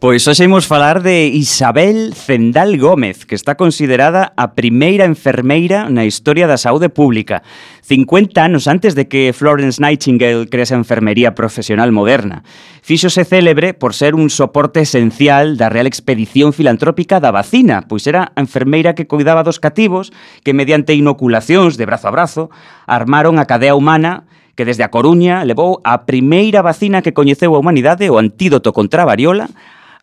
[0.00, 6.08] Pois hoxe imos falar de Isabel Zendal Gómez, que está considerada a primeira enfermeira na
[6.08, 7.44] historia da saúde pública,
[7.84, 12.48] 50 anos antes de que Florence Nightingale crease a enfermería profesional moderna.
[12.80, 18.32] Fíxose célebre por ser un soporte esencial da Real Expedición Filantrópica da Vacina, pois era
[18.32, 22.48] a enfermeira que cuidaba dos cativos que mediante inoculacións de brazo a brazo
[22.88, 24.24] armaron a cadea humana
[24.56, 29.04] que desde a Coruña levou a primeira vacina que coñeceu a humanidade o antídoto contra
[29.04, 29.52] a variola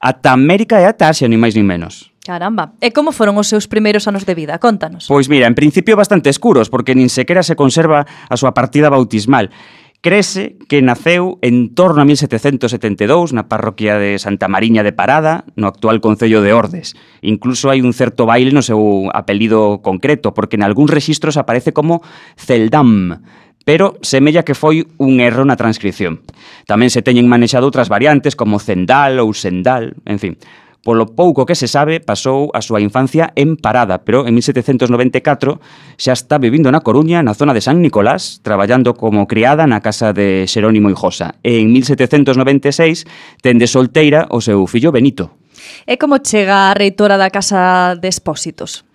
[0.07, 2.15] Ata América e ata Asia, ni máis ni menos.
[2.23, 2.71] Caramba.
[2.79, 4.55] E como foron os seus primeiros anos de vida?
[4.55, 5.11] Contanos.
[5.11, 9.51] Pois mira, en principio bastante escuros, porque nin sequera se conserva a súa partida bautismal.
[9.99, 15.67] Crese que naceu en torno a 1772 na parroquia de Santa Mariña de Parada, no
[15.67, 16.95] actual Concello de Ordes.
[17.19, 21.99] Incluso hai un certo baile no seu apelido concreto, porque en algúns rexistros aparece como
[22.39, 23.19] Celdam,
[23.67, 26.23] pero semella que foi un erro na transcripción.
[26.71, 30.39] Tamén se teñen manexado outras variantes como Zendal ou Sendal, en fin.
[30.87, 35.59] Polo pouco que se sabe, pasou a súa infancia en Parada, pero en 1794
[35.99, 40.15] xa está vivindo na Coruña, na zona de San Nicolás, traballando como criada na casa
[40.15, 41.35] de Xerónimo Hinojosa.
[41.43, 43.03] E en 1796
[43.43, 45.35] tende solteira o seu fillo Benito.
[45.83, 48.86] E como chega a reitora da Casa de Expósitos?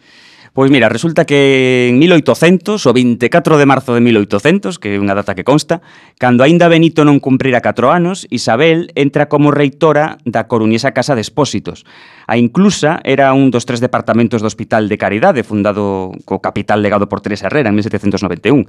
[0.52, 5.16] Pois mira, resulta que en 1800, o 24 de marzo de 1800, que é unha
[5.16, 5.80] data que consta,
[6.20, 11.24] cando aínda Benito non cumprira 4 anos, Isabel entra como reitora da coruñesa Casa de
[11.24, 11.88] Expósitos.
[12.28, 17.08] A inclusa era un dos tres departamentos do Hospital de Caridade, fundado co capital legado
[17.08, 18.68] por Teresa Herrera en 1791.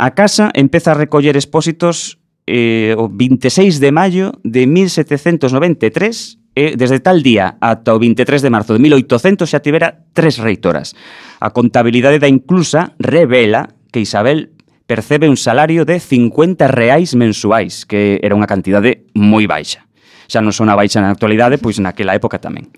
[0.00, 7.00] A casa empeza a recoller expósitos eh, o 26 de maio de 1793 e desde
[7.00, 10.92] tal día ata o 23 de marzo de 1800 xa tivera tres reitoras.
[11.40, 14.52] A contabilidade da inclusa revela que Isabel
[14.86, 19.88] percebe un salario de 50 reais mensuais, que era unha cantidade moi baixa.
[20.28, 22.68] Xa non son a baixa na actualidade, pois naquela época tamén.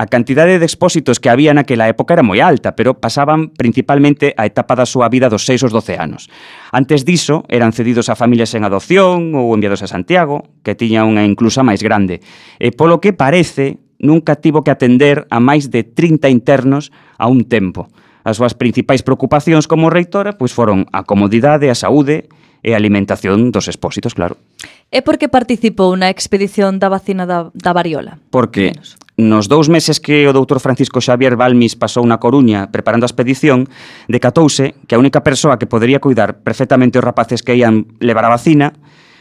[0.00, 4.48] A cantidade de expósitos que había naquela época era moi alta, pero pasaban principalmente a
[4.48, 6.32] etapa da súa vida dos 6 aos 12 anos.
[6.72, 11.28] Antes diso, eran cedidos a familias en adopción ou enviados a Santiago, que tiña unha
[11.28, 12.24] inclusa máis grande.
[12.56, 17.44] E polo que parece, nunca tivo que atender a máis de 30 internos a un
[17.44, 17.92] tempo.
[18.24, 22.32] As súas principais preocupacións como reitora pois foron a comodidade, a saúde
[22.64, 24.40] e a alimentación dos expósitos, claro.
[24.88, 28.16] E por que participou na expedición da vacina da, da variola?
[28.32, 28.96] Porque Menos.
[29.20, 33.68] Nos dous meses que o doutor Francisco Xavier Balmis pasou na Coruña preparando a expedición,
[34.08, 38.32] decatouse que a única persoa que podería cuidar perfectamente os rapaces que ian levar a
[38.32, 38.72] vacina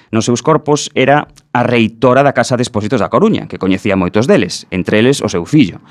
[0.07, 4.23] nos seus corpos era a reitora da Casa de Expósitos da Coruña, que coñecía moitos
[4.23, 5.83] deles, entre eles o seu fillo.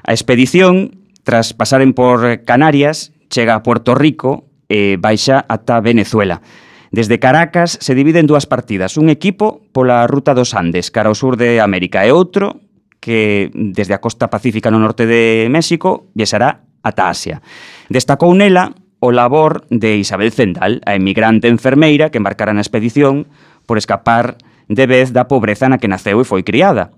[0.00, 6.40] A expedición, tras pasaren por Canarias, chega a Puerto Rico e baixa ata Venezuela.
[6.88, 11.16] Desde Caracas se divide en dúas partidas, un equipo pola ruta dos Andes, cara ao
[11.20, 12.61] sur de América, e outro
[13.02, 17.42] que desde a costa pacífica no norte de México viaxará ata Asia.
[17.90, 23.26] Destacou nela o labor de Isabel Zendal, a emigrante enfermeira que embarcara na expedición
[23.66, 24.38] por escapar
[24.70, 26.94] de vez da pobreza na que naceu e foi criada.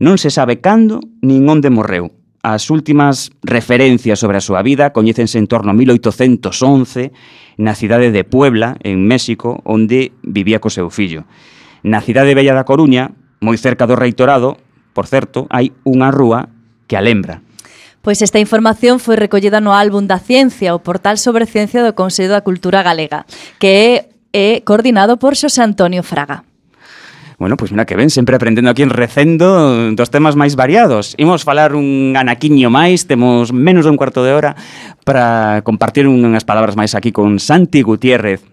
[0.00, 2.16] Non se sabe cando nin onde morreu.
[2.40, 7.12] As últimas referencias sobre a súa vida coñécense en torno a 1811
[7.60, 11.28] na cidade de Puebla, en México, onde vivía co seu fillo.
[11.84, 13.12] Na cidade bella da Coruña,
[13.44, 14.56] moi cerca do reitorado,
[14.96, 16.48] Por certo, hai unha rúa
[16.88, 17.44] que a lembra.
[18.00, 22.32] Pois esta información foi recollida no álbum da Ciencia, o portal sobre ciencia do Consello
[22.32, 23.28] da Cultura Galega,
[23.60, 26.44] que é é coordinado por Xosé Antonio Fraga.
[27.38, 31.16] Bueno, pois mira que ben, sempre aprendendo aquí en Recendo dos temas máis variados.
[31.16, 34.56] Imos falar un anaquiño máis, temos menos dun cuarto de hora
[35.04, 38.44] para compartir unhas palabras máis aquí con Santi Gutiérrez,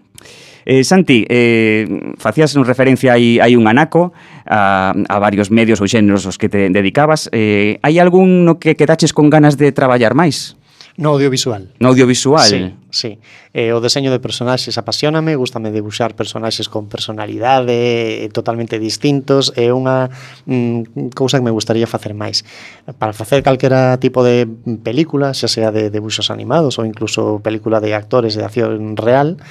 [0.64, 4.16] Eh, Santi, eh, facías referencia aí, hai un anaco
[4.48, 7.28] a, a varios medios ou xéneros aos que te dedicabas.
[7.36, 10.56] Eh, hai algún no que quedaches con ganas de traballar máis?
[10.96, 11.74] No audiovisual.
[11.80, 12.46] No audiovisual.
[12.46, 13.18] Sí, sí.
[13.52, 19.74] Eh, o deseño de personaxes apasioname, gustame debuxar personaxes con personalidade eh, totalmente distintos, é
[19.74, 20.06] unha
[20.46, 22.46] mm, cousa que me gustaría facer máis.
[22.94, 24.46] Para facer calquera tipo de
[24.86, 29.42] película, xa sea de debuxos animados ou incluso película de actores de acción real,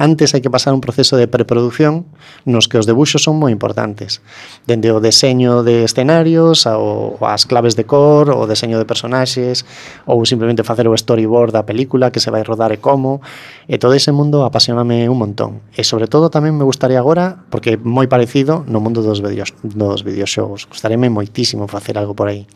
[0.00, 2.08] Antes hai que pasar un proceso de preproducción
[2.48, 4.24] nos que os debuxos son moi importantes.
[4.64, 9.68] Dende o deseño de escenarios, ao, as claves de cor, o deseño de personaxes,
[10.08, 13.20] ou simplemente facer o storyboard da película que se vai rodar e como.
[13.68, 15.60] E todo ese mundo apasioname un montón.
[15.76, 19.52] E sobre todo tamén me gustaría agora, porque é moi parecido no mundo dos, videos,
[19.60, 20.64] dos videoxogos.
[20.64, 22.48] Gustaríame moitísimo facer algo por aí.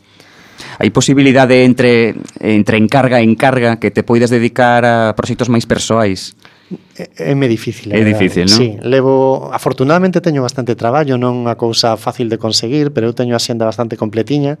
[0.81, 6.33] Hai posibilidade entre entre encarga e encarga que te poides dedicar a proxectos máis persoais?
[7.17, 7.93] É me difícil.
[7.93, 8.57] É difícil, non?
[8.57, 13.37] Sí, levo, afortunadamente teño bastante traballo, non unha cousa fácil de conseguir, pero eu teño
[13.37, 14.57] a xenda bastante completiña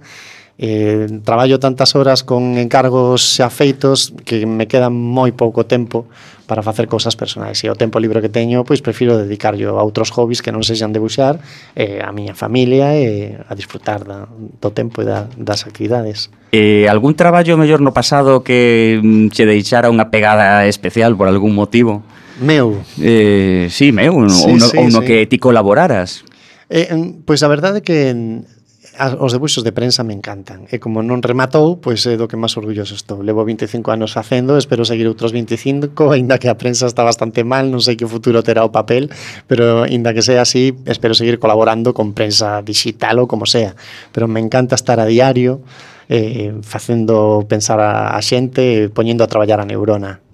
[0.57, 6.07] eh, traballo tantas horas con encargos xa feitos que me queda moi pouco tempo
[6.47, 10.13] para facer cousas personais e o tempo libre que teño pois prefiro dedicarlo a outros
[10.15, 11.43] hobbies que non sexan debuxar
[11.75, 16.31] eh, a miña familia e eh, a disfrutar da, do tempo e da, das actividades
[16.55, 21.51] eh, Algún traballo mellor no pasado que mm, che deixara unha pegada especial por algún
[21.51, 21.99] motivo?
[22.39, 25.07] Meu eh, Sí, meu, sí, ou no, sí, ou no sí.
[25.11, 26.23] que ti colaboraras
[26.69, 28.54] Eh, mm, pois a verdade é que mm,
[29.19, 30.65] os debuxos de prensa me encantan.
[30.71, 33.19] E como non rematou, pois é do que máis orgulloso estou.
[33.21, 37.67] Levo 25 anos facendo, espero seguir outros 25, aínda que a prensa está bastante mal,
[37.67, 39.11] non sei que futuro terá o papel,
[39.47, 43.75] pero aínda que sea así, espero seguir colaborando con prensa digital ou como sea.
[44.15, 45.61] Pero me encanta estar a diario,
[46.09, 50.24] eh, facendo pensar a, a xente, poñendo a traballar a neurona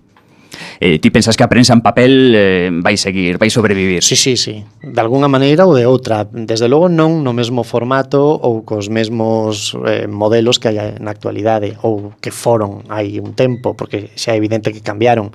[0.80, 4.04] eh, ti pensas que a prensa en papel eh, vai seguir, vai sobrevivir.
[4.04, 4.64] Sí, sí, sí.
[4.82, 6.26] De alguna maneira ou de outra.
[6.26, 11.78] Desde logo non no mesmo formato ou cos mesmos eh, modelos que hai na actualidade
[11.86, 15.32] ou que foron hai un tempo, porque xa é evidente que cambiaron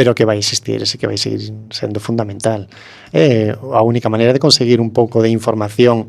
[0.00, 2.64] pero que vai existir, ese que vai seguir sendo fundamental.
[3.12, 6.08] É eh, a única maneira de conseguir un pouco de información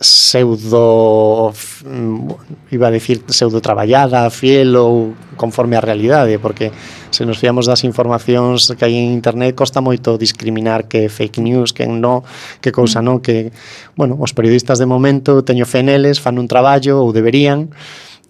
[0.00, 1.52] pseudo
[1.84, 6.72] mm, iba a dicir pseudo traballada, fiel ou conforme á realidade, porque
[7.12, 11.44] se nos fiamos das informacións que hai en internet costa moito discriminar que é fake
[11.44, 12.24] news, que non,
[12.64, 13.04] que cousa mm.
[13.04, 13.52] non, que,
[13.92, 17.68] bueno, os periodistas de momento teño fe neles, fan un traballo ou deberían,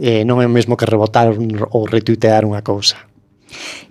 [0.02, 2.98] eh, non é o mesmo que rebotar ou retuitear unha cousa.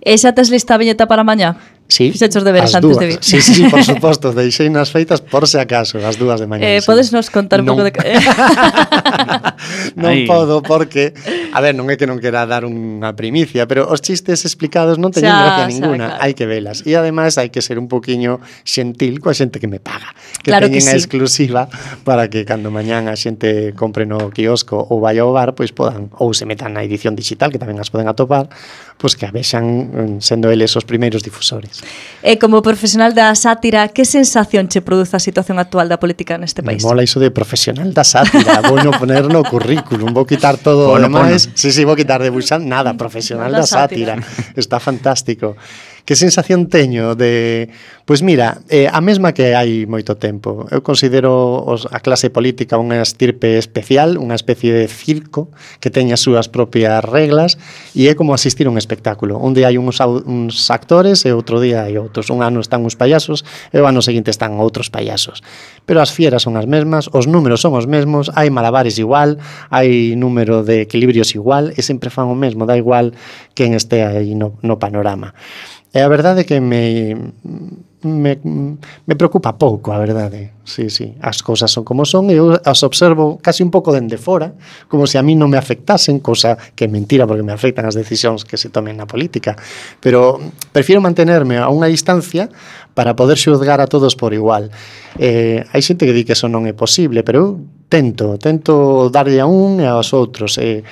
[0.04, 1.79] Esa tes lista a viñeta para mañá?
[1.90, 2.12] Sí.
[2.12, 3.18] Fixechos de deberes antes de vir.
[3.20, 6.62] Sí, sí, por suposto, deixei nas feitas por se acaso, as dúas de mañá.
[6.62, 6.86] Eh, sí.
[6.86, 7.74] podes nos contar non.
[7.74, 7.90] un pouco de...
[9.98, 11.10] non podo porque,
[11.50, 15.10] a ver, non é que non quera dar unha primicia, pero os chistes explicados non
[15.10, 16.22] teñen xa, gracia ninguna, claro.
[16.22, 16.86] hai que velas.
[16.86, 20.14] E ademais hai que ser un poquiño xentil coa xente que me paga,
[20.46, 20.94] que claro teñen que sí.
[20.94, 21.66] a exclusiva
[22.06, 26.06] para que cando mañán a xente compre no quiosco ou vai ao bar, pois podan
[26.22, 28.46] ou se metan na edición digital, que tamén as poden atopar,
[28.94, 31.79] pois que a vexan mm, sendo eles os primeiros difusores.
[32.20, 36.60] E como profesional da sátira, que sensación che produce a situación actual da política neste
[36.60, 36.84] país?
[36.84, 40.92] Me mola iso de profesional da sátira, vou no poner no currículum, vou quitar todo
[40.92, 41.48] o demais.
[41.56, 44.20] Si, Sí, sí, vou quitar de Buxan, nada, profesional da, da sátira.
[44.20, 44.52] sátira.
[44.52, 45.56] Está fantástico
[46.10, 47.70] que sensación teño de...
[48.04, 50.66] Pois mira, eh, a mesma que hai moito tempo.
[50.74, 56.18] Eu considero os, a clase política unha estirpe especial, unha especie de circo que teña
[56.18, 57.62] as súas propias reglas
[57.94, 59.38] e é como asistir a un espectáculo.
[59.38, 62.26] Un día hai uns, uns actores e outro día hai outros.
[62.34, 65.46] Un ano están uns payasos e o ano seguinte están outros payasos.
[65.86, 69.38] Pero as fieras son as mesmas, os números son os mesmos, hai malabares igual,
[69.70, 73.14] hai número de equilibrios igual e sempre fan o mesmo, da igual
[73.54, 75.38] quen este aí no, no panorama.
[75.90, 77.16] E a verdade que me
[78.02, 78.38] me,
[79.06, 80.52] me preocupa pouco, a verdade.
[80.64, 84.16] Sí, sí, as cousas son como son e eu as observo casi un pouco dende
[84.16, 84.56] fora,
[84.88, 87.98] como se a mí non me afectasen, cosa que é mentira porque me afectan as
[87.98, 89.58] decisións que se tomen na política,
[90.00, 90.40] pero
[90.72, 92.48] prefiro mantenerme a unha distancia
[92.96, 94.72] para poder xuzgar a todos por igual.
[95.20, 97.48] Eh, hai xente que di que eso non é posible, pero eu
[97.92, 100.56] tento, tento darlle a un e aos outros.
[100.56, 100.86] Eh,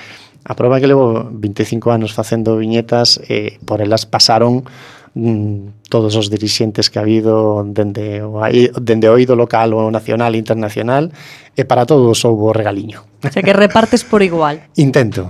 [0.49, 4.65] A prova que levo 25 anos facendo viñetas, eh, por elas pasaron
[5.13, 8.41] mm, todos os dirixentes que ha habido dende o,
[8.81, 11.13] dende o ido local ou nacional e internacional,
[11.53, 13.05] e para todos houbo regaliño.
[13.21, 14.65] O sea que repartes por igual.
[14.73, 15.29] Intento.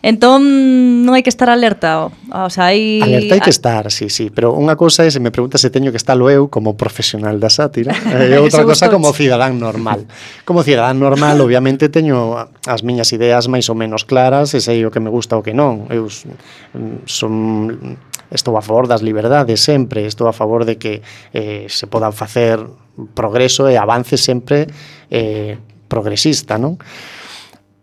[0.00, 3.02] Entón, non hai que estar alerta, o, o sea, hai...
[3.02, 5.90] Alerta hai que estar, sí, sí, pero unha cousa é, se me pregunta se teño
[5.90, 7.90] que estarlo eu como profesional da sátira,
[8.30, 10.06] e outra cousa como cidadán normal.
[10.46, 12.38] Como cidadán normal, obviamente, teño
[12.70, 15.50] as miñas ideas máis ou menos claras, e sei o que me gusta ou que
[15.50, 15.90] non.
[15.90, 16.06] Eu
[17.10, 17.98] son
[18.30, 22.60] estou a favor das liberdades sempre, estou a favor de que eh, se podan facer
[23.14, 24.68] progreso e avance sempre
[25.10, 25.56] eh,
[25.88, 26.76] progresista, non?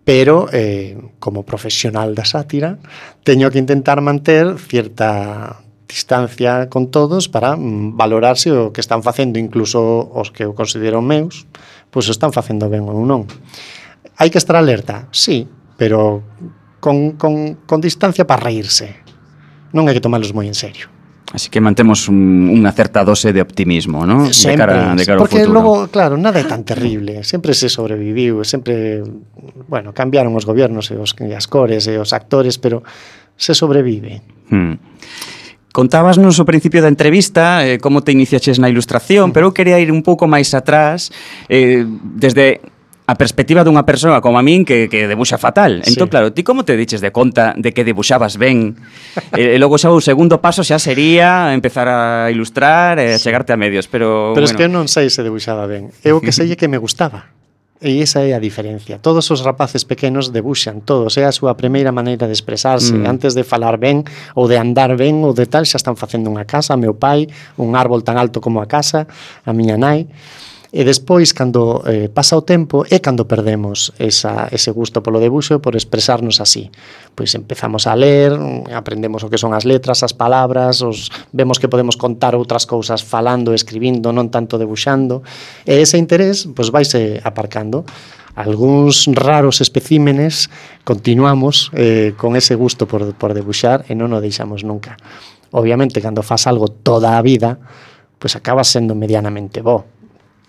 [0.05, 2.79] pero eh, como profesional da sátira
[3.25, 9.41] teño que intentar manter cierta distancia con todos para mm, valorarse o que están facendo
[9.41, 9.81] incluso
[10.13, 11.49] os que eu considero meus
[11.89, 13.27] pois están facendo ben ou non.
[14.15, 16.23] Hai que estar alerta, sí pero
[16.79, 18.95] con, con, con distancia para reírse.
[19.75, 20.94] Non hai que tomalos moi en serio.
[21.35, 24.31] Así que mantemos un, unha certa dose de optimismo, ¿no?
[24.31, 25.59] Sempre, de cara, de cara porque ao futuro.
[25.59, 29.03] logo, claro, nada é tan terrible, sempre se sobreviviu, sempre,
[29.67, 32.87] bueno, cambiaron os gobiernos e os e as cores e os actores, pero
[33.35, 34.23] se sobrevive.
[34.47, 34.79] Hmm.
[35.75, 39.35] Contábasnos ao principio da entrevista eh, como te iniciaches na ilustración, hmm.
[39.35, 41.11] pero eu quería ir un pouco máis atrás,
[41.51, 41.83] eh,
[42.15, 42.63] desde
[43.05, 45.85] a perspectiva dunha persoa como a min que, que debuxa fatal.
[45.85, 46.11] Entón, sí.
[46.11, 48.73] claro, ti como te diches de conta de que debuxabas ben?
[49.37, 53.53] e, e logo xa o segundo paso xa sería empezar a ilustrar e a chegarte
[53.53, 54.33] a medios, pero...
[54.33, 54.49] Pero bueno.
[54.49, 55.93] es que eu non sei se debuxaba ben.
[56.01, 57.29] Eu que sei é que me gustaba.
[57.85, 58.97] E esa é a diferencia.
[58.97, 61.19] Todos os rapaces pequenos debuxan, todos.
[61.21, 62.95] É a súa primeira maneira de expresarse.
[62.95, 63.05] Mm.
[63.05, 64.01] Antes de falar ben,
[64.33, 66.73] ou de andar ben, ou de tal, xa están facendo unha casa.
[66.79, 67.29] Meu pai,
[67.59, 69.05] un árbol tan alto como a casa,
[69.45, 70.09] a miña nai.
[70.75, 75.55] E despois, cando eh, pasa o tempo, é cando perdemos esa, ese gusto polo debuxo
[75.55, 76.67] e por expresarnos así.
[77.15, 78.35] Pois empezamos a ler,
[78.75, 83.07] aprendemos o que son as letras, as palabras, os, vemos que podemos contar outras cousas
[83.07, 85.23] falando, escribindo, non tanto debuxando.
[85.63, 87.87] E ese interés pois vaise aparcando
[88.35, 90.51] algúns raros especímenes
[90.83, 94.99] continuamos eh, con ese gusto por, por debuxar e non o deixamos nunca.
[95.55, 97.63] Obviamente, cando faz algo toda a vida,
[98.19, 99.94] pois acaba sendo medianamente bo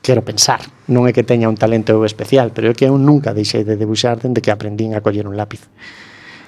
[0.06, 0.62] quero pensar.
[0.86, 4.22] Non é que teña un talento especial, pero é que eu nunca deixei de debuxar
[4.22, 5.66] dende que aprendín a coller un lápiz.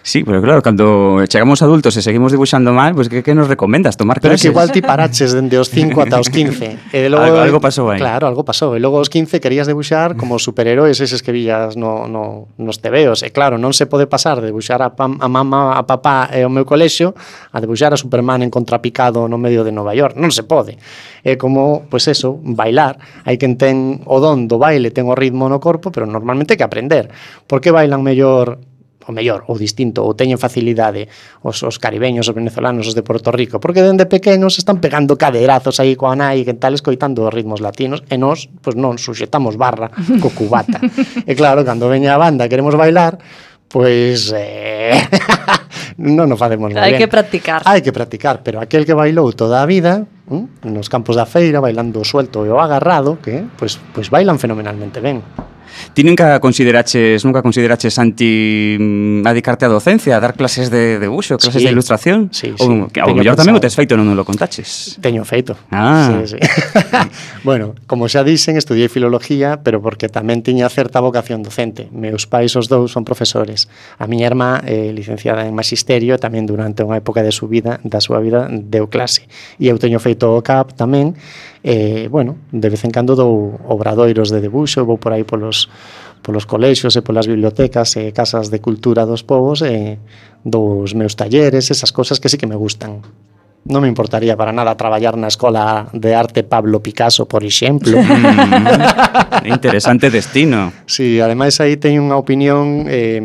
[0.03, 3.49] Sí, pero claro, cando chegamos adultos e seguimos dibuixando mal, pois pues, que, que nos
[3.49, 4.41] recomendas tomar clases?
[4.41, 6.89] Pero que igual ti paraches dende os 5 ata os 15.
[6.97, 8.01] E logo, algo, algo pasou aí.
[8.01, 8.73] Claro, algo pasou.
[8.77, 13.21] E logo os 15 querías debuxar como superheróis eses que villas no, no, nos tebeos.
[13.21, 16.41] E claro, non se pode pasar de debuxar a, pam, a mamá, a papá e
[16.47, 17.13] o meu colexio
[17.53, 20.17] a debuxar a Superman en contrapicado no medio de Nova York.
[20.17, 20.81] Non se pode.
[21.21, 22.97] É como, pois pues eso, bailar.
[23.29, 26.59] Hai quen ten o don do baile, ten o ritmo no corpo, pero normalmente hai
[26.59, 27.13] que aprender.
[27.45, 28.63] Por que bailan mellor
[29.09, 31.09] o mellor, ou distinto, ou teñen facilidade
[31.41, 35.81] os, os caribeños, os venezolanos, os de Puerto Rico, porque dende pequenos están pegando caderazos
[35.81, 39.89] aí coa nai que tal escoitando os ritmos latinos e nós pois non suxetamos barra
[40.23, 40.79] co cubata.
[41.25, 43.17] e claro, cando veña a banda queremos bailar,
[43.73, 44.97] pois eh,
[45.99, 46.85] non nos facemos moi ben.
[46.85, 47.61] Hai que practicar.
[47.65, 50.47] Hai que practicar, pero aquel que bailou toda a vida, ¿m?
[50.69, 55.01] nos campos da feira, bailando o suelto e o agarrado, que pois, pois bailan fenomenalmente
[55.01, 55.25] ben.
[55.95, 60.99] Ti nunca consideraches, nunca consideraches Santi mm, a dedicarte a docencia, a dar clases de
[60.99, 61.67] debuxo, clases sí.
[61.67, 62.29] de ilustración?
[62.33, 62.65] Sí, sí.
[62.65, 64.99] Ou, que, ao mellor tamén o tes feito non lo contaches.
[65.01, 65.57] Teño feito.
[65.71, 66.23] Ah.
[66.25, 66.39] Sí, sí.
[67.49, 71.89] bueno, como xa dicen, estudiei filología, pero porque tamén tiña certa vocación docente.
[71.91, 73.67] Meus pais os dous son profesores.
[73.99, 77.49] A miña irmá é eh, licenciada en magisterio e tamén durante unha época de su
[77.49, 79.27] vida, da súa vida deu clase.
[79.59, 81.15] E eu teño feito o CAP tamén,
[81.69, 85.69] E, bueno, de vez en cando dou obradoiros de debuxo, vou por aí polos,
[86.25, 90.01] polos colexios e polas bibliotecas e casas de cultura dos povos e
[90.41, 93.05] dous meus talleres, esas cosas que sí que me gustan.
[93.69, 98.01] Non me importaría para nada traballar na Escola de Arte Pablo Picasso, por exemplo.
[99.39, 100.73] Mm, interesante destino.
[100.87, 103.23] Sí, ademais aí teño unha opinión eh,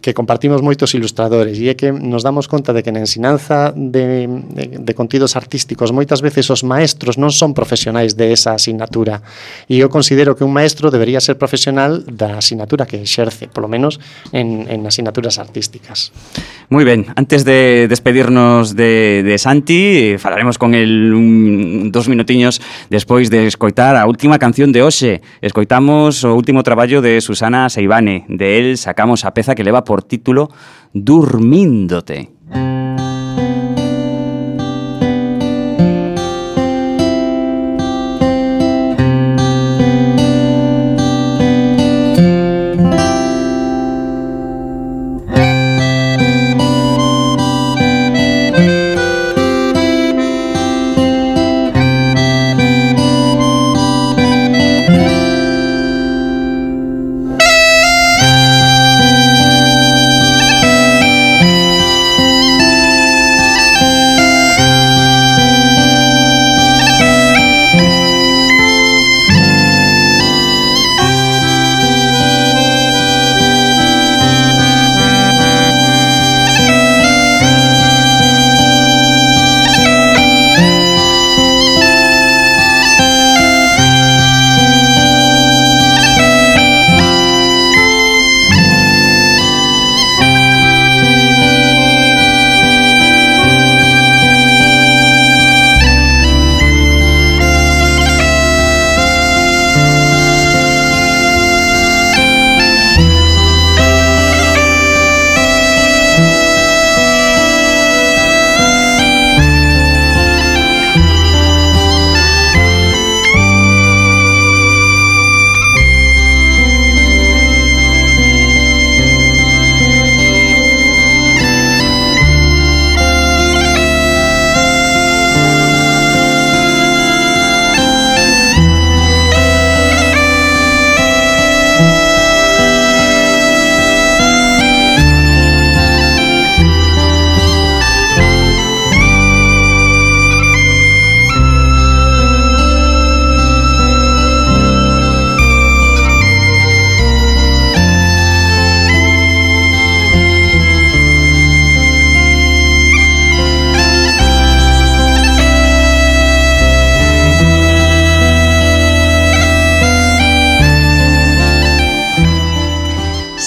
[0.00, 4.26] que compartimos moitos ilustradores e é que nos damos conta de que na ensinanza de,
[4.26, 9.20] de, de contidos artísticos moitas veces os maestros non son profesionais de esa asignatura
[9.68, 14.00] e eu considero que un maestro debería ser profesional da asignatura que exerce polo menos
[14.32, 16.16] en, en asignaturas artísticas.
[16.72, 23.28] Moi ben, antes de despedirnos de, de Santi falaremos con el un, dos minutiños despois
[23.28, 25.20] de escoitar a última canción de hoxe.
[25.44, 30.04] Escoitamos o último traballo de Susana Seibane de él sacamos a peza que leva por
[30.04, 30.50] título
[30.94, 32.30] Durmíndote.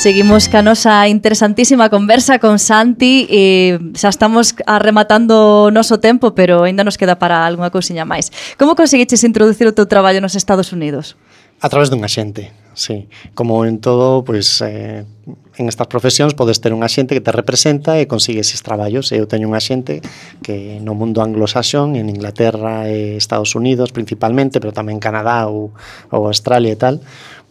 [0.03, 6.67] Seguimos ca nosa interesantísima conversa con Santi e xa estamos arrematando o noso tempo, pero
[6.67, 8.27] aínda nos queda para algunha cousiña máis.
[8.59, 11.15] Como conseguiches introducir o teu traballo nos Estados Unidos?
[11.63, 13.07] A través dun axente, sí.
[13.31, 15.07] Como en todo, pois, pues, eh,
[15.55, 19.07] en estas profesións podes ter un axente que te representa e consigues eses traballos.
[19.15, 20.03] Eu teño un axente
[20.43, 25.71] que no mundo anglosaxón, en Inglaterra e Estados Unidos principalmente, pero tamén Canadá ou,
[26.11, 26.99] ou Australia e tal,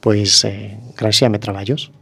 [0.02, 1.94] pois eh, granxeame traballos.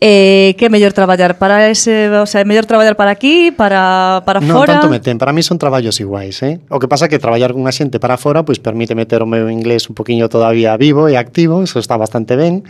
[0.00, 4.22] Eh, que é mellor traballar para ese, o sea, é mellor traballar para aquí, para
[4.24, 4.80] para non, fora?
[4.80, 6.62] Non tanto meten, para mí son traballos iguais, eh?
[6.72, 9.50] O que pasa é que traballar cunha xente para fora pois permite meter o meu
[9.52, 12.64] inglés un poquinho todavía vivo e activo, eso está bastante ben,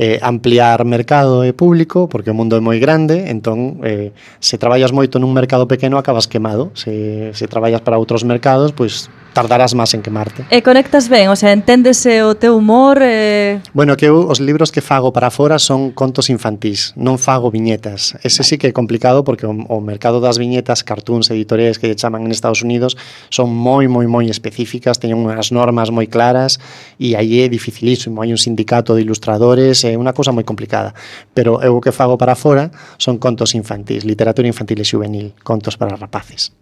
[0.00, 4.10] eh, ampliar mercado e público, porque o mundo é moi grande, entón eh,
[4.42, 9.06] se traballas moito nun mercado pequeno acabas quemado, se se traballas para outros mercados, pois
[9.32, 10.44] tardarás máis en quemarte.
[10.52, 13.00] E conectas ben, o sea, enténdese o teu humor?
[13.00, 13.60] Eh...
[13.72, 18.14] Bueno, que eu os libros que fago para fora son contos infantís, non fago viñetas.
[18.22, 21.96] Ese sí que é complicado porque o, o mercado das viñetas, cartoons, editoriais que lle
[21.96, 22.94] chaman en Estados Unidos,
[23.32, 26.60] son moi, moi, moi específicas, teñen unhas normas moi claras
[27.00, 28.20] e aí é dificilísimo.
[28.20, 30.92] Hai un sindicato de ilustradores, é unha cousa moi complicada.
[31.32, 32.70] Pero eu o que fago para fora
[33.00, 36.52] son contos infantís, literatura infantil e juvenil, contos para rapaces.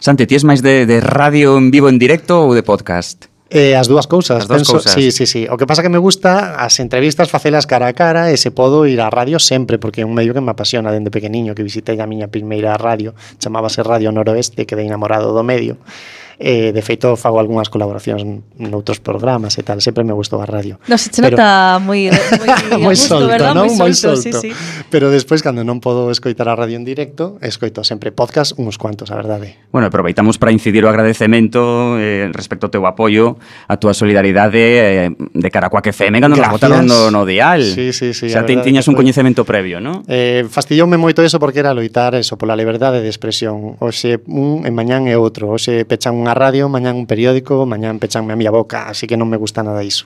[0.00, 3.26] Santi, ti es máis de, de radio en vivo en directo ou de podcast?
[3.50, 4.44] Eh, as dúas cousas.
[4.44, 4.92] As dúas Penso, cousas.
[4.92, 5.48] Sí, sí, sí.
[5.48, 8.84] O que pasa que me gusta as entrevistas facelas cara a cara e se podo
[8.84, 11.96] ir á radio sempre, porque é un medio que me apasiona dende pequeniño, que visitei
[11.98, 15.80] a miña primeira radio, chamábase Radio Noroeste, quedei enamorado do medio
[16.38, 18.22] eh, de feito fago algunhas colaboracións
[18.62, 20.78] noutros programas e tal, sempre me gustou a radio.
[20.86, 22.06] No, se che nota moi
[22.38, 23.58] moi, moi solto, verdad?
[23.58, 23.66] non?
[23.74, 24.50] Moi solto, sí, sí.
[24.86, 29.10] Pero despois cando non podo escoitar a radio en directo, escoito sempre podcast uns cuantos,
[29.10, 29.58] a verdade.
[29.74, 35.10] Bueno, aproveitamos para incidir o agradecemento eh, respecto ao teu apoio, a túa solidaridade eh,
[35.18, 37.66] de cara a Coaque FM, cando nos botaron no, no dial.
[37.66, 38.30] Sí, sí, sí.
[38.30, 39.02] Xa o sea, ti tiñas un foi...
[39.02, 40.06] coñecemento previo, non?
[40.06, 43.74] Eh, fastidioume moito eso porque era loitar eso pola liberdade de expresión.
[43.82, 48.36] Oxe un e mañán e outro, oxe pechan unha radio, mañán un periódico, mañán pechanme
[48.36, 50.04] a miña boca, así que non me gusta nada iso.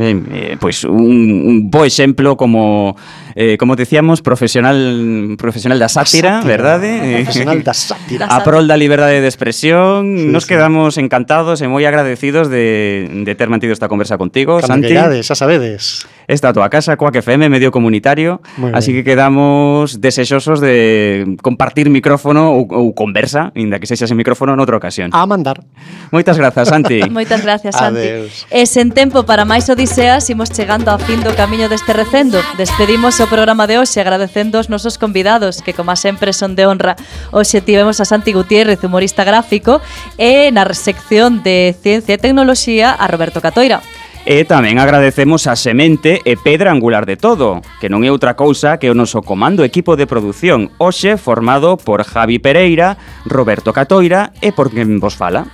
[0.00, 2.96] Eh, pois un, un bo exemplo como
[3.36, 6.88] eh, como decíamos, profesional profesional da sátira, Sátira, verdade?
[7.28, 8.24] Profesional da sátira.
[8.24, 10.56] A prol da liberdade de expresión, Sí, nos sí.
[10.56, 14.88] quedamos encantados e moi agradecidos de, de ter mantido esta conversa contigo, Cando Santi.
[14.96, 16.08] queirades, xa sabedes.
[16.28, 18.40] esta a tua casa, coa FM, medio comunitario,
[18.72, 24.54] así que quedamos desexosos de compartir micrófono ou, ou conversa, inda que sexa sen micrófono
[24.54, 25.10] noutra ocasión.
[25.12, 25.60] A mandar.
[26.10, 27.02] Moitas grazas, Santi.
[27.10, 28.06] Moitas gracias, Santi.
[28.06, 28.46] Adeus.
[28.50, 32.38] E sen tempo para máis odiseas, imos chegando ao fin do camiño deste recendo.
[32.56, 36.96] Despedimos o programa de hoxe agradecendo os nosos convidados, que como sempre son de honra.
[37.32, 39.80] Hoxe tivemos a Santi Gutiérrez, humorista gráfico,
[40.16, 43.82] e na sección de Ciencia e Tecnoloxía a Roberto Catoira.
[44.22, 48.78] E tamén agradecemos a semente e pedra angular de todo, que non é outra cousa
[48.78, 52.94] que o noso comando equipo de produción, hoxe formado por Javi Pereira,
[53.26, 55.50] Roberto Catoira e por quen vos fala.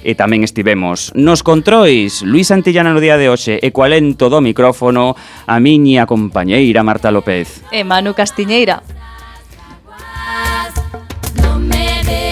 [0.00, 5.12] E tamén estivemos nos controis, Luis Antillana no día de hoxe e coalento do micrófono
[5.44, 7.60] a miña compañeira Marta López.
[7.76, 8.80] E Manu Castiñeira.